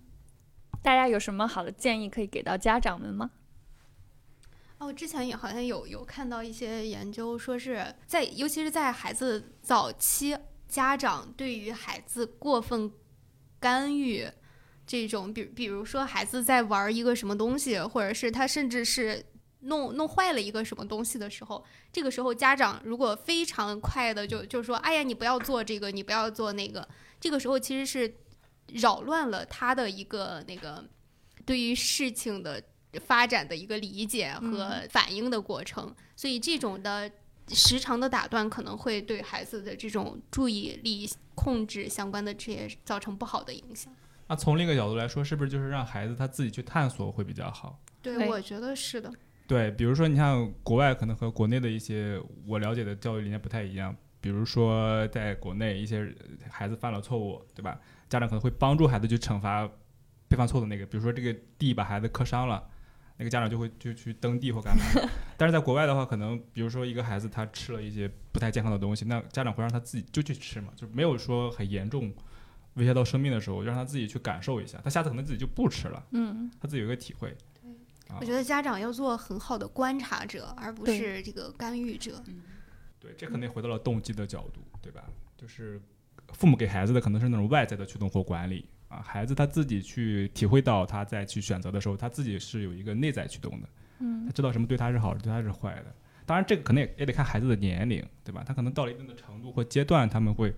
[0.82, 3.32] 大家有什么好的建议可以给到家长们吗？
[4.80, 12.91] 哦，之前也好像有有看到一些研究，说是在尤其是在孩子早期，家长对于孩子过分
[13.61, 14.28] 干预
[14.86, 19.26] 这种，比比如说孩子在玩一个什么东西，或者是他甚至是
[19.64, 26.88] 弄弄坏了一个什么东西的时候，这个时候家长如果非常快的就就说，哎呀，你不要做这个，你不要做那个，
[27.20, 28.14] 这个时候其实是
[28.74, 30.84] 扰乱了他的一个那个
[31.45, 32.64] 对于事情的
[33.05, 37.11] 发展的一个理解和反应的过程，所以这种的
[37.49, 43.93] 时长的打断可能会对孩子的这种注意力控制相关的这些造成不好的影响。
[44.28, 47.78] 那从另一个角度来说，是不是就是让孩子他自己去探索会比较好？
[48.01, 49.11] 对，对我觉得是的。
[49.48, 56.14] 对，比如说你像国外可能和国内的一些我了解的教育理念不太一样，比如说在国内一些
[56.50, 57.80] 孩子犯了错误，对吧？
[58.10, 59.70] 家长可能会帮助孩子去惩罚
[60.28, 62.70] 被犯错的那个，比如说这个地把孩子磕伤了。
[63.16, 64.84] 那个家长就会就去蹬地或干嘛，
[65.38, 72.12] 但是在国外的话，可能比如说一个孩子他吃了一些不太健康的东西，那家长会让他自己就去吃嘛，就没有说很严重
[72.74, 77.38] 威胁到生命的时候，让他自己去感受一下，他下次可能自己就不吃了，嗯，他自己有一个体会。
[78.10, 82.24] 啊我觉得家长要做很好的观察者，而不是这个干预者。
[82.99, 85.04] 对，这肯定回到了动机的角度，对吧？
[85.38, 85.82] 就是
[86.34, 93.68] 父母给孩子的可能是那种外在的驱动或管理啊，孩子他自己去体会到他在去选择的时候，他自己是有一个内在驱动的，
[93.99, 95.93] 嗯他知道什么对他是好，对他是坏的。
[96.26, 98.41] 当然，这个可能也也得看孩子的年龄，对吧？
[98.47, 100.56] 他可能到了一定的程度或阶段，他们会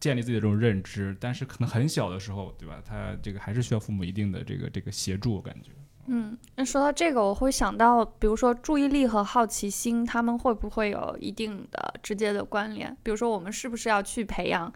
[0.00, 2.82] 建立自己的这种认知，但是可能很小的时候，对吧？
[2.84, 5.70] 他这个还是需要父母一定的这个这个协助，我感觉。
[6.06, 12.94] 嗯，那说到这个，我会想到，比如说注意力和好奇心，他们会不会有一定的直接的关联？
[13.02, 14.72] 比如说，我们是不是要去培养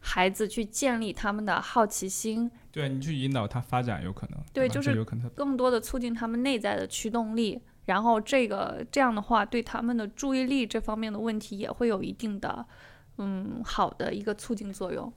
[0.00, 4.38] 孩子去建立他们的好奇心，对你去引导他发展，有可能。
[4.38, 7.60] 吧对就是有可能更多的促进他们内在的驱动力？
[7.86, 12.66] 然后这个这样的话，对他们的注意力这方面的问题也会有一定的，
[13.16, 15.10] 嗯，好的一个促进作用。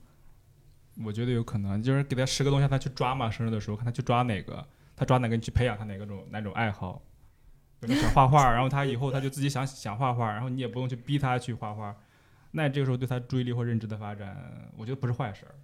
[1.04, 4.66] 我觉得有可能，就是给他十个东西让他去抓嘛，生日的时候看他去抓哪个，
[4.96, 7.02] 他抓哪个，你去培养他哪个种哪种爱好。
[7.80, 11.96] 比如说想画画，然后他以后他就自己想想画画，然后你也不用去逼他去画画，
[12.52, 15.54] 那这个时候对他注意力或认知的发展，我觉得不是坏事儿。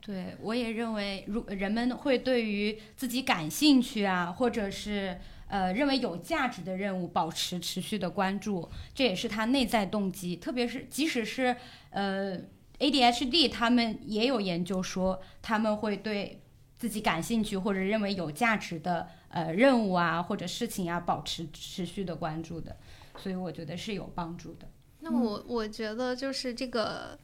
[0.00, 5.18] 对，我也认为，如人们会对于自己感兴趣啊，或者是
[5.48, 10.36] 呃认为有价值的任务保持持续的关注，这也是他内在动机。
[10.36, 11.56] 特别是即使是
[11.90, 12.38] 呃
[12.78, 16.40] ADHD，他们也有研究说，他们会对
[16.78, 22.76] 自己感兴趣或者认为有价值的呃任务啊或者事情啊保持持续的关注的，
[23.18, 24.68] 所以我觉得是有帮助的。
[25.00, 27.18] 那我我觉得就是这个，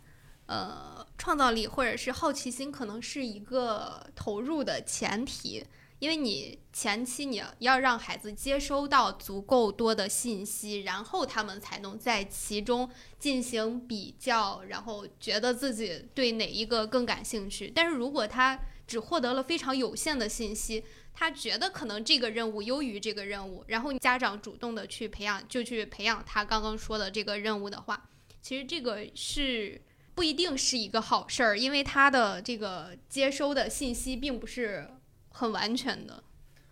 [0.47, 5.65] 呃，创造力或者是好奇心，可能是一个投入的前提，
[5.99, 12.89] 因为你前期你要要让孩子接收到足够多的信息，然后他们才能在其中
[13.19, 17.73] 进行比较，然后觉得自己对哪一个更感兴趣。
[17.75, 18.59] 但是如果他
[18.93, 20.85] 只获得了非常有限的信息，
[21.15, 28.11] 他觉得可能这个任务优于这个任务，然后家长主动的去培养，就去培养他刚刚说的这个任务的话，
[28.43, 29.81] 其实这个是
[30.15, 34.87] 不一定是一个好事儿，因为他的这个接收的信息并不是
[35.31, 36.23] 很完全的。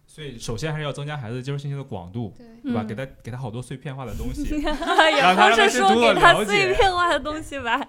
[0.06, 2.82] 所以首先还是要增加孩子接收信息的广度，对，对吧？
[2.82, 7.80] 嗯给他给他好多碎片化的东西， 也不是说给他碎片化的东西吧，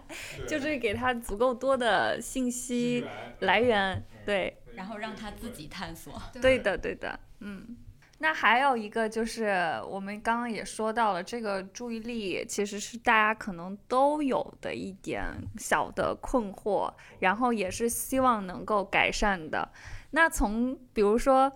[0.47, 3.03] 就是给他足够多的信息
[3.39, 4.01] 来源。
[4.25, 6.21] 对，然后让他自己探索。
[6.41, 7.77] 对的，对的，嗯。
[8.23, 15.23] 那还有一个就是，我们刚刚也说到了，这个注意力其实是大家可能都有的一点
[15.57, 19.67] 小的困惑，然后也是希望能够改善的。
[20.11, 21.51] 那从比如说，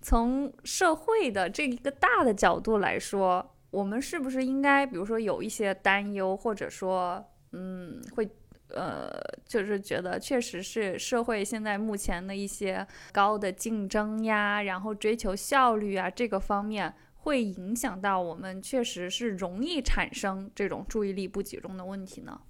[0.00, 8.26] 从社会的这一个大的角度来说，我们是不是应该，比如说有一些担忧，或者说，嗯，会
[8.74, 9.10] 呃，
[9.46, 22.40] 就是觉得确实是社会现在目前的一些高的竞争呀，然后追求效率啊这个方面，会影响到我们确实是容易产生这种注意力不集中的问题呢？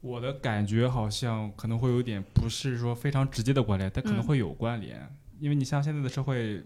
[0.00, 5.04] 我的感觉好像可能会有点不是说非常直接的关联，但可能嗯会有关联，
[5.40, 6.62] 因为你像现在的社会，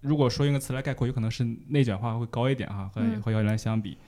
[0.00, 3.98] 如果说用个词来概括，有可能是内卷化会高一点哈，和、嗯和原来相比。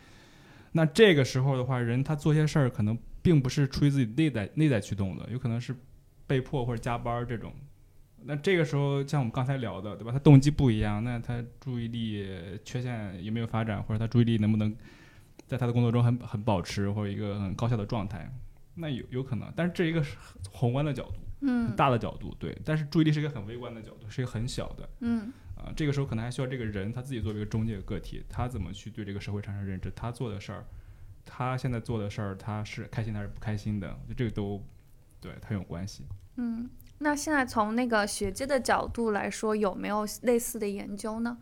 [0.72, 5.74] 那这个时候的话，人他做些事儿可能并不是出于自己内在内在驱动的，有可能是
[6.26, 7.52] 被迫或者加班儿这种。
[8.24, 10.12] 那这个时候，像我们刚才聊的，对吧？
[10.12, 12.26] 他动机不一样，那他注意力
[12.64, 14.74] 缺陷有没有发展，或者他注意力能不能
[15.46, 18.32] 在他的工作中很很保持，或者一个很高效的状态？
[18.74, 20.16] 那有有可能，但是这一个是
[20.50, 22.56] 宏观的角度，很嗯大的角度，对。
[22.64, 30.64] 但是注意力是一个很微观的角度，是一个很小的嗯啊、这个时候可能还需要这个人他自己作为一个中介个体，他怎么去对这个社会产生认知，他做的事儿，
[31.24, 33.88] 他现在做的事儿，他是开心还是不开心的？
[33.88, 34.62] 我觉得这个都
[35.20, 36.04] 对他有关系。
[36.36, 36.68] 嗯。
[36.98, 41.36] 那现在从那个学界的角度来说，有没有类似的研究呢？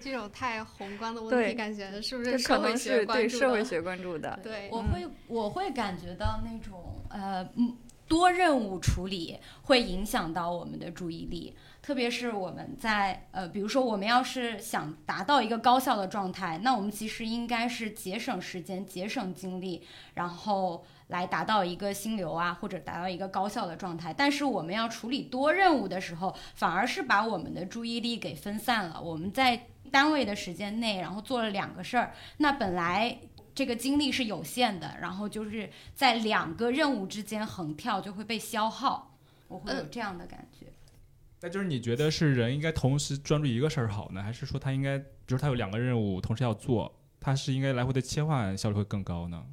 [0.00, 3.38] 这种太宏观的问题，感觉是不是社会能是对学关注的？
[3.38, 4.40] 社会学关注的。
[4.42, 7.76] 对，我会我会感觉到那种呃嗯
[8.08, 11.54] 多任务处理会影响到我们的注意力，
[11.84, 20.84] 特别是我们在呃比如说我们要是想达到一个高效的状态，那我们其实应该是节省时间、节省精力，然后。
[21.08, 28.98] 来达到一个心流啊，或者达到一个高效的状态，但是我们要处理多任务的时候，反而是把我们的注意力给分散了。
[28.98, 33.18] 我们在单位的时间内，然后做了两个事儿，那本来
[33.54, 39.14] 这个精力是有限的，然后就是在两个任务之间横跳，就会被消耗。
[39.46, 40.63] 我会有嗯这样的感觉。
[41.44, 46.90] 那就是你觉得是人应该同时专注一个事儿好呢，还是说他应该，比如他有两个任务同时要做，
[47.20, 49.44] 他是应该来回的切换，效率会更高呢？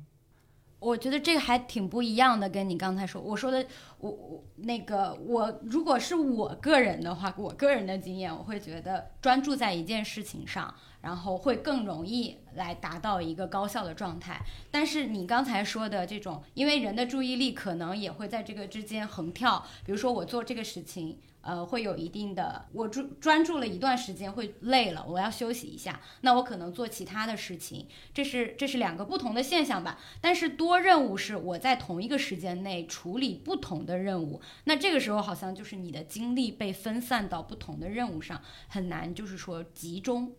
[0.79, 3.65] 我觉得这个还挺不一样的，跟你刚才说我说的，
[3.97, 14.41] 我我那个我如果是我个人的话，我个人的经验，我会觉得专注在一件事情上，然后会更容易来达到一个高效的状态。
[14.71, 21.19] 但是你刚才说的这种，因为人的注意力可能也会在这个之间横跳，比如说我做这个事情。
[21.41, 29.99] 呃，会有一定的，我专专注了一段时间，会累了，我要休息一下，那我可能做其他的事情，这是这是两个不同的现象吧。
[30.21, 40.33] 但是多任务是我在同一个时间内处理不同的任务，那这个时候好像就是你的精力被分散到不同的任务上，很难就是说集中。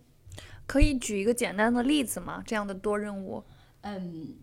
[0.66, 2.42] 可以举一个简单的例子吗？
[2.46, 3.42] 这样的多任务，
[3.80, 4.36] 嗯，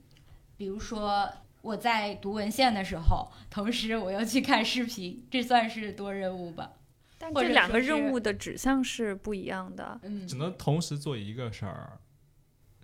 [0.58, 1.32] 比如说
[1.70, 6.74] 我在读文献的时候，同时我又去看视频，这算是多任务吧？
[7.20, 10.00] 但这两个任务的指向是不一样的。
[10.04, 12.00] 嗯只能同时做一个事儿，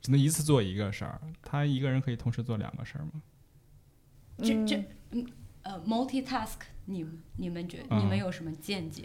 [0.01, 1.19] 只能一次做一个事儿。
[1.41, 3.21] 他一个人可以同时做两个事儿吗？
[4.37, 5.25] 这嗯这嗯
[5.63, 9.03] 呃，multitask，你们你们觉嗯你们有什么见解？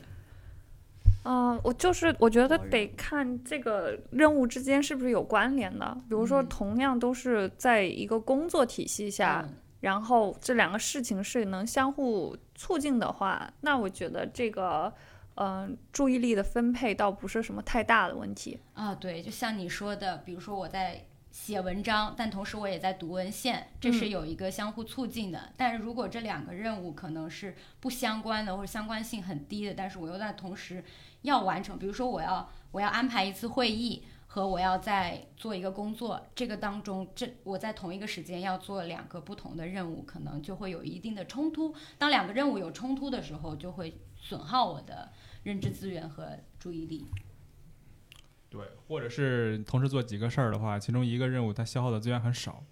[1.23, 5.95] 嗯、我就是我觉得得看这个任务之间是不是有关联的。
[6.09, 14.93] 比如说，嗯同样都是在一个工作体系下，嗯然后这两个事情是能相互促进的话，那我觉得这个
[15.37, 18.59] 嗯、注意力的分配倒不是什么太大的问题。
[18.75, 25.51] 啊，对，就像你说的，比如说我在写文章，但同时我也在读文献，这是嗯有一个相互促进的。
[25.57, 30.85] 但是如果这两个任务可能是不相关的，或者相关性很低的，但是我又在同时
[31.23, 34.05] 要完成，比如说我要我要安排一次会议。
[34.33, 41.75] 和我要在做一个工作，这个当中，这我在同一个时间要做两个不同的任务，可能就会有一定的冲突。
[41.99, 45.11] 当两个任务有冲突的时候，就会损耗我的
[45.43, 47.07] 认知资源和注意力。
[48.49, 52.63] 对，或者是同时做几个事儿的话，其中一个任务它消耗的资源很少，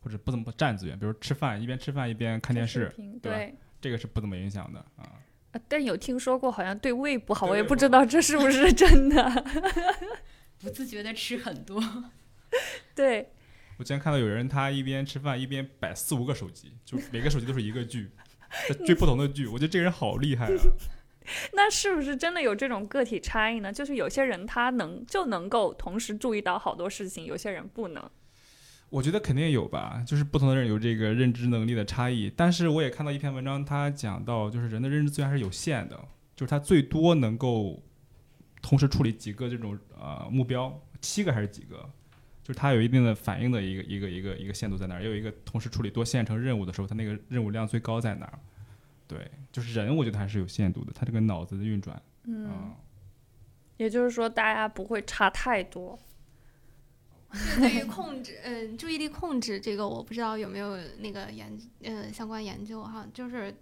[0.00, 2.90] 或者不怎么占资源，比如吃饭，一边吃饭一边看电视，
[3.20, 3.54] 对对。
[3.82, 5.20] 这个是不怎么影响的啊。
[5.50, 9.44] 呃但有听说过，好像对胃不好，我也不知道这是不是真的。
[10.62, 11.82] 不自觉的吃很多，
[12.94, 13.32] 对，
[13.78, 18.10] 我之前看到有人他一边吃饭一边摆四五个手机，就每个手机都是一个剧，
[18.68, 19.46] 在 追不同的剧。
[19.46, 20.50] 我觉得这个人好厉害啊！
[21.54, 23.72] 那是不是真的有这种个体差异呢？
[23.72, 28.10] 就是有些人他能就能够同时注意到好多事情，有些人不能。
[28.90, 32.30] 我觉得肯定有吧，就是不同的人有这个认知能力的差异。
[32.36, 35.96] 但是我也看到一篇文章，他讲到就是人的认知资源还是有限的，
[36.36, 37.82] 就是他最多能够
[38.62, 41.76] 同时处理几个这种呃目标，七个还是几个，
[42.42, 48.38] 就是它有一定的反应的一个一个一个一个限度在那儿，也有一个同时处理多线程任务的时候，它那个任务量最高在哪儿？
[49.08, 52.74] 对，就是人，我觉得还是有限度的，他这个脑子的运转，嗯，嗯，
[53.76, 55.98] 也就是说大家不会差太多。
[57.32, 63.54] 就对于控制，嗯，注意力控制这个，我不知道有没有那个研，呃，相关研究哈，就是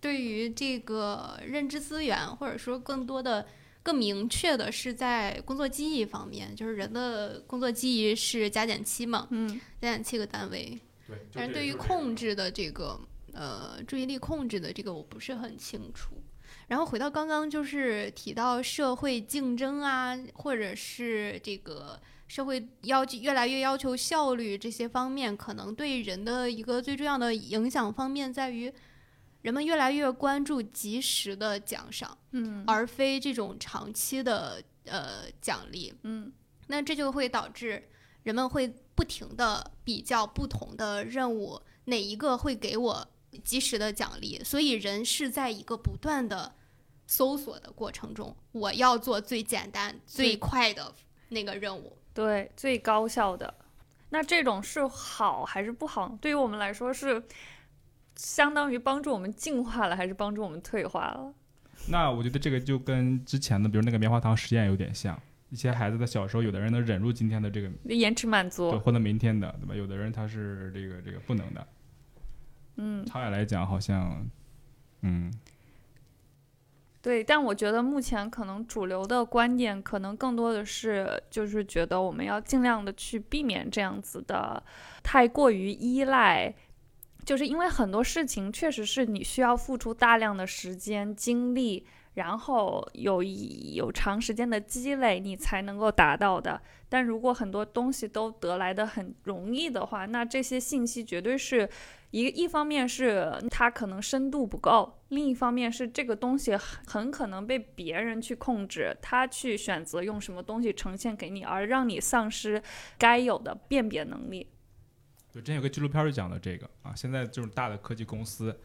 [0.00, 3.46] 对于这个认知资源，或者说更多的、
[3.88, 9.48] 更明确的是在工作记忆方面，就是人的工作记忆是加减七嘛，嗯，
[9.80, 13.00] 加减七个单位，对，但是对于控制的这个
[13.32, 16.10] 呃注意力控制的这个我不是很清楚。
[16.66, 28.70] 然后回到刚刚就是提到社会竞争啊，或者是这个社会要求越来越要求效率这些方面，可能对人的一个最重要的影响方面在于，
[29.48, 35.90] 人们越来越关注及时的奖赏，嗯而非这种长期的呃奖励。
[36.02, 36.30] 嗯
[36.66, 37.88] 那这就会导致
[38.24, 43.08] 人们会不停的比较不同的任务，哪一个会给我
[43.42, 44.44] 及时的奖励？
[44.44, 46.54] 所以人是在一个不断的
[47.06, 50.94] 搜索的过程中，我要做最简单、最快的
[51.30, 51.96] 那个任务。
[52.12, 53.54] 对，最高效的。
[54.10, 56.18] 那这种是好还是不好？
[56.20, 57.22] 对于我们来说是
[58.18, 61.32] 相当于帮助我们进化了，还是帮助我们退化了？
[61.88, 65.18] 那我觉得这个就跟之前的，比如那个棉花糖实验有点像。
[65.50, 68.78] 一些孩子的小时候，有的人能忍住今天的这个，延迟满对，足。
[68.80, 69.74] 或者明天的，对吧？
[69.74, 71.66] 有的人他是这个这个不能的。
[72.76, 74.26] 嗯，长远来讲，好像，
[75.02, 75.32] 嗯，
[77.00, 77.24] 对。
[77.24, 84.62] 但我觉得目前可能主流的观点，可能更多的是就是觉得我们要尽量的去避免这样子的
[85.02, 86.54] 太过于依赖。
[87.28, 96.58] 就是因为很多事情确实是你需要付出大量的时间、精力，然后有有长时间的积累，你才能够达到的。
[96.88, 101.68] 但如果很多东西都得来的很容易的话，那这些信息绝对是
[102.12, 112.62] 一一方面是它可能深度不够，另一方面是这个东西很很可能被别人去控制，他去选择用什么东西呈现给你，而让你丧失
[112.96, 114.46] 该有的辨别能力。
[115.32, 118.58] 对，之前有个纪录片就讲了这个啊，现在这种大的科技公司，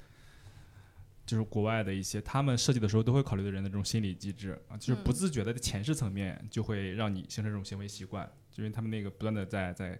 [1.25, 5.13] 就是国外的一些，他们设计的时候都会考虑的人的这种心理机制啊，就是不嗯。
[5.13, 9.99] 自觉的在潜意识层面就会让你形成这种行为习惯，就因为他们那个不断的在在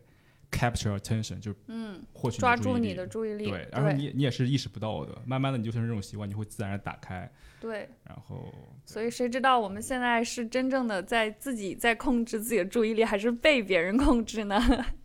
[0.52, 3.34] capture attention，就是嗯，获取抓住你的注意。
[3.34, 8.54] 力，对，然后你你也是意识不到的，慢慢的你就形成这种习惯，你会自然的打开，对，然后
[8.86, 14.62] 所以谁知道我们现在是真正的在自己在控制自己的注意力，还是被别人控制呢？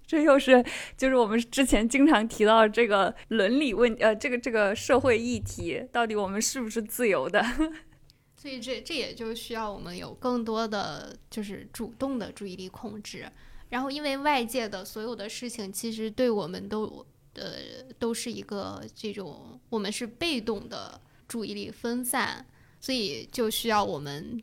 [0.08, 0.64] 这又是
[0.96, 7.44] 就是我们之前经常提到这个伦理问呃，这个这个社会议题，到底我们是不是自由的？
[8.34, 13.30] 所以这这也就需要我们有更多的就是主动的注意力控制。
[13.68, 17.04] 然后，因为外界的所有的事情，其实对我们都
[17.34, 17.52] 呃
[17.98, 20.98] 都是一个这种我们是被动的
[21.28, 22.46] 注意力分散，
[22.80, 24.42] 所以就需要我们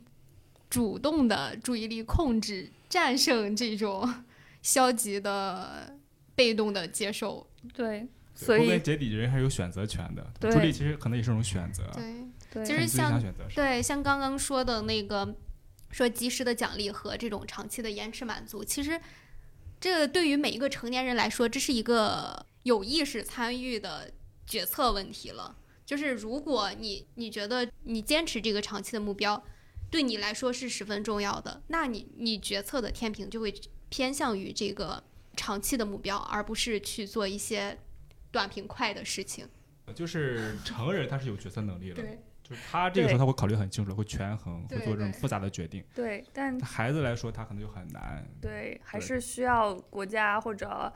[0.70, 4.08] 主动的注意力控制，战胜这种
[4.62, 5.98] 消极的
[6.34, 7.46] 被动的接受。
[7.74, 12.26] 对，所以归根结底人还是有选择权的，对注意力其实可能也是一种选择，对。
[12.52, 13.20] 对，其实像。
[13.54, 15.34] 对，像刚刚说的那个，
[15.90, 18.98] 说及时的奖励和这种长期的延迟满足，其实
[19.78, 24.10] 这个对于每一个成年人来说，这是一个有意识参与的
[24.46, 25.56] 决策问题了。
[25.84, 29.42] 就是如果你你觉得你坚持这个长期的目标，
[29.90, 33.52] 对你来说是十分重要的，那你你决策的天平就会
[33.88, 35.02] 偏向于这个
[35.36, 37.78] 长期的目标，而不是去做一些
[38.30, 39.48] 短平快的事情。
[39.94, 45.84] 就是成人他是有决策能力了，对就是他这个时候他会考虑很清楚，会权衡，会做这种复杂的决定。
[45.94, 48.26] 对，但孩子来说，他可能就很难。
[48.40, 50.92] 对，还是需要国家或者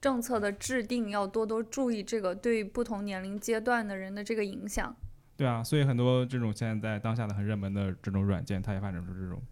[0.00, 4.94] 政策的制定要多多注意这个对不同年龄阶段的人的这个影响。
[5.36, 9.42] 对啊，所以很多这种现在当下的很热门的这种软件，它也发展出这种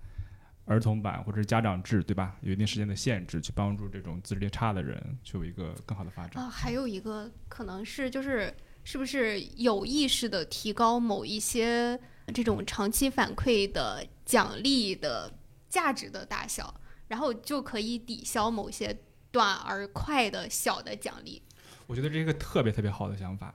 [0.69, 2.37] 儿童版或者是家长制，对吧？
[2.43, 6.43] 有一定时间的限制，去帮助这种自制力差的人去有一个更好的发展。
[6.43, 8.55] 啊，还有一个可能是就是
[8.85, 11.99] 是不是有意识的提高某一些
[12.35, 15.33] 这种长期反馈的奖励的
[15.71, 18.95] 价值的大小，然后就可以抵消某些
[19.33, 21.43] 短而快的小的奖励。
[21.87, 23.55] 我觉得这是一个特别特别好的想法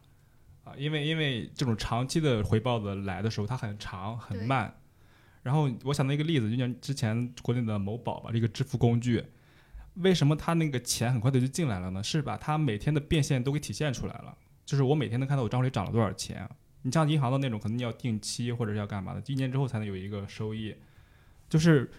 [0.64, 4.76] 啊，因为因为这种长期的回报的来的时候，它很长很慢。
[5.44, 9.24] 然后我想到一个例子，就像之前国内的某宝吧，这个支付工具，
[9.96, 12.02] 为什么它那个钱很快的就进来了呢？
[12.02, 16.50] 是把它每天的变现都给体现出来了，就是我每天能看到我账户里涨了多少钱。
[16.82, 20.76] 你像银行的那种，可能你要定期或者是要干嘛的，一年之后才能有一个收益，
[21.50, 21.92] 就是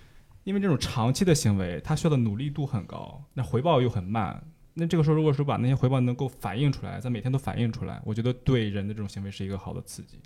[0.45, 4.43] 因为这种长期的行为，它需要的努力度很高，那回报又很慢。
[4.75, 10.19] 那这个时候，如果说把那些回报能够反映出来，在每天都反映出来，我觉得对人的这种行为是一个好的刺激。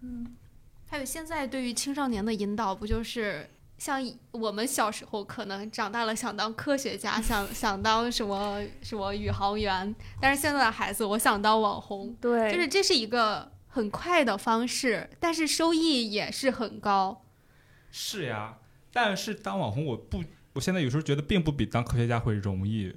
[0.00, 0.26] 嗯
[0.88, 4.00] 还有现在对于青少年的引导，不就是像
[4.30, 17.24] 我们小时候可能长大了想当科学家，想想当什么什么宇航员，但是现在的孩子，我想当网红，对，就是这是一个很快的方式，但是收益也是很高。
[17.90, 18.58] 是呀，
[18.92, 20.22] 但是当网红，我不，
[20.54, 22.94] 我现在有时候觉得并不比当科学家会容易。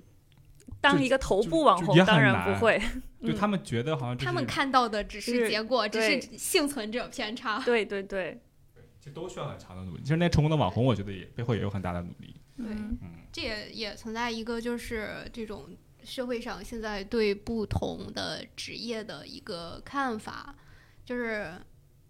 [0.82, 2.82] 当一个头部网红当然不会，
[3.20, 7.60] 嗯就他们觉得好像这他们看到的只是是结果，只是幸存者偏差。
[7.66, 8.42] 对对对，
[9.00, 10.02] 其实都需要很长的努力。
[10.04, 12.36] 其实那成功的网红，我觉得也背后也有很大的努力。
[12.56, 15.68] 对嗯嗯，这也也存在一个就是这种
[16.04, 20.56] 社会上现在对不同的职业的一个看法，
[21.04, 21.54] 就是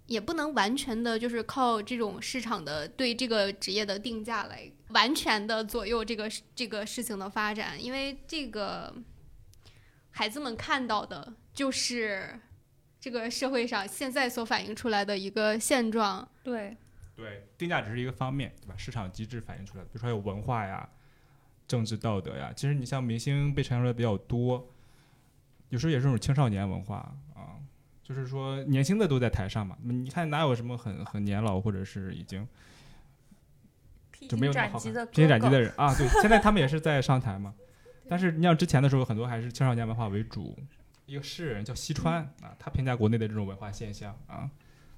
[0.09, 8.93] 也不能完全的就是靠这种市场的对这个职业的定价来完全的左右这个事这个事情的发展，因为这个
[10.09, 12.39] 孩子们看到的就是
[12.99, 16.75] 这个社会上现在所反映出来的一个现状，对，
[17.15, 18.73] 对，定价只是一个方面，对吧？
[18.75, 20.89] 市场机制反映出来的，比如说还有文化呀、
[21.67, 22.51] 政治道德呀。
[22.55, 24.73] 其实你像明星被传出来比较多，
[25.69, 26.97] 有时候也是这种青少年文化
[27.28, 27.28] 啊，
[28.09, 29.77] 就是说年轻的都在台上嘛。
[29.83, 32.45] 你看哪有什么很很年老或者是已经
[34.27, 35.95] 就没有荆那么好披荆斩棘的人 啊？
[35.95, 37.53] 对，现在他们也是在上台嘛。
[38.09, 40.57] 但是你像之前的时候，很多还是青少年文化为主。
[41.05, 44.49] 一个诗人叫西川啊，他评价国内的这种文化现象啊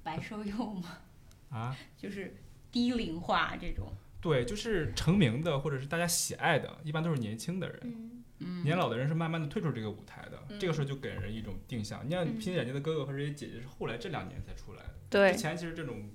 [0.02, 0.98] 白瘦幼吗，
[1.50, 2.34] 啊，就是
[2.70, 3.92] 低龄化这种。
[4.20, 7.80] 对，就是成名的或者是大家喜爱的，一般都是年轻的人。
[7.82, 10.58] 嗯，嗯，年老的人是慢慢的退出这个舞台的，嗯。
[10.58, 12.04] 这个时候就给人一种定向。
[12.06, 12.38] 你像《嗯。
[12.38, 15.32] 披荆斩棘的哥哥》和这些姐姐是后来这两年才出来的，对。
[15.32, 16.10] 之前其实这种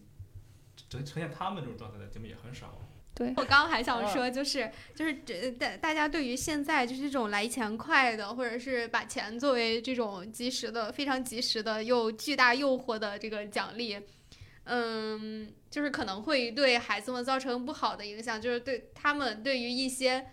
[0.90, 2.80] 呈呈现他们这种状态的节目也很少。
[3.14, 3.30] 对。
[3.30, 14.00] 我刚刚还想说，就是就是这大大家对于现在就是这种来钱快的，或者是把钱作为这种及时的、非常及时的又巨大诱惑的这个奖励，
[14.66, 20.28] 嗯，就是可能会对孩子们造成不好的影响，就是对他们对于一些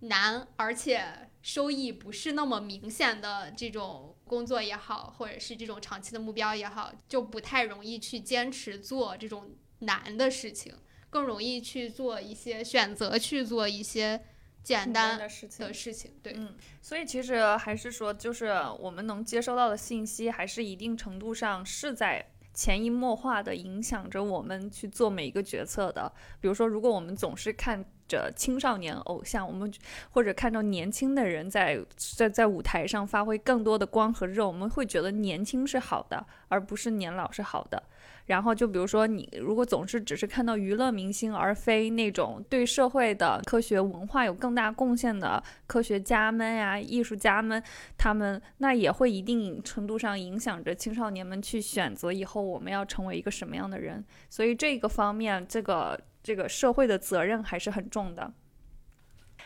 [0.00, 10.74] 难而且收益不是那么明显的这种工作也好，或者是这种长期的目标也好，就不太容易去坚持做这种难的事情。
[11.08, 14.20] 更容易去做一些选择，去做一些
[14.64, 16.14] 简单的事情的事情。
[16.20, 26.12] 对，嗯，所以其实还是说，就是我们能接收到的信息，还是一定程度上是在潜移默化的影响着我们去做每一个决策的。
[26.40, 29.72] 比如说，如果我们总是看着青少年偶像，我们
[30.10, 37.82] 或者看到年轻的人在在在舞台上发挥更多的光和热，我们会觉得年轻是好的，而不是年老是好的。
[38.26, 47.62] 然后就比如说，你如果总是只是看到娱乐明星，而非那种对社会的科学文化有更大贡献的科学家们呀、艺术家们，
[47.96, 54.04] 他们那也会一定程度上影响着青少年们去选择以后我们要成为一个什么样的人。
[54.28, 55.96] 所以这个方面，这个
[56.26, 58.32] 这个社会的责任还是很重的。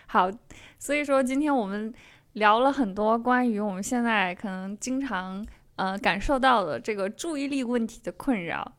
[0.06, 0.30] 好，
[0.78, 1.92] 所以说今天我们
[2.32, 5.46] 聊了很多关于我们现在可能经常
[5.76, 8.72] 呃感受到的这个注意力问题的困扰。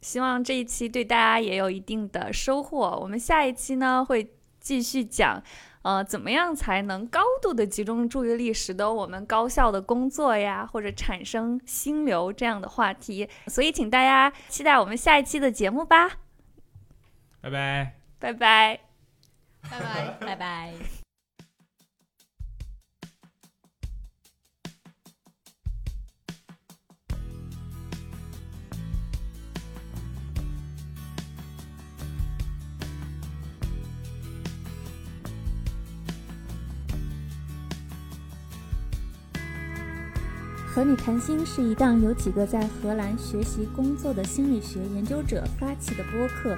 [0.00, 2.98] 希望这一期对大家也有一定的收获。
[3.02, 5.42] 我们下一期呢会继续讲，
[5.82, 13.28] 呃，怎么样才能高度的集中注意力，使得我们高效的工作呀，或者产生心流这样的话题。
[13.48, 16.12] 所以，请大家期待我们下一期的节目吧。
[17.42, 17.92] 拜拜。
[18.18, 18.80] 拜拜。
[19.68, 20.16] 拜拜。
[20.20, 21.02] 拜拜。
[40.74, 46.56] 和你谈心是一档由几个在荷兰学习工作的心理学研究者发起的播客，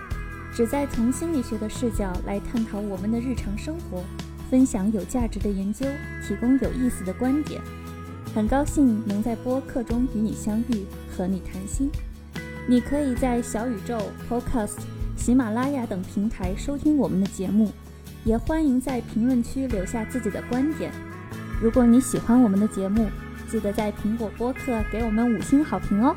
[0.54, 4.04] 旨在从心理学的视角来探讨我们的日常生活，
[4.48, 5.84] 分享有价值的研究，
[6.26, 7.60] 提供有意思的观点。
[8.32, 11.90] 很高兴能在播客中与你相遇，和你谈心。
[12.68, 13.98] 你可以在小宇宙、
[14.30, 14.76] Podcast、
[15.16, 17.72] 喜马拉雅等平台收听我们的节目，
[18.24, 20.92] 也欢迎在评论区留下自己的观点。
[21.60, 23.08] 如果你喜欢我们的节目，
[23.48, 26.14] 记得在苹果播客给我们五星好评哦！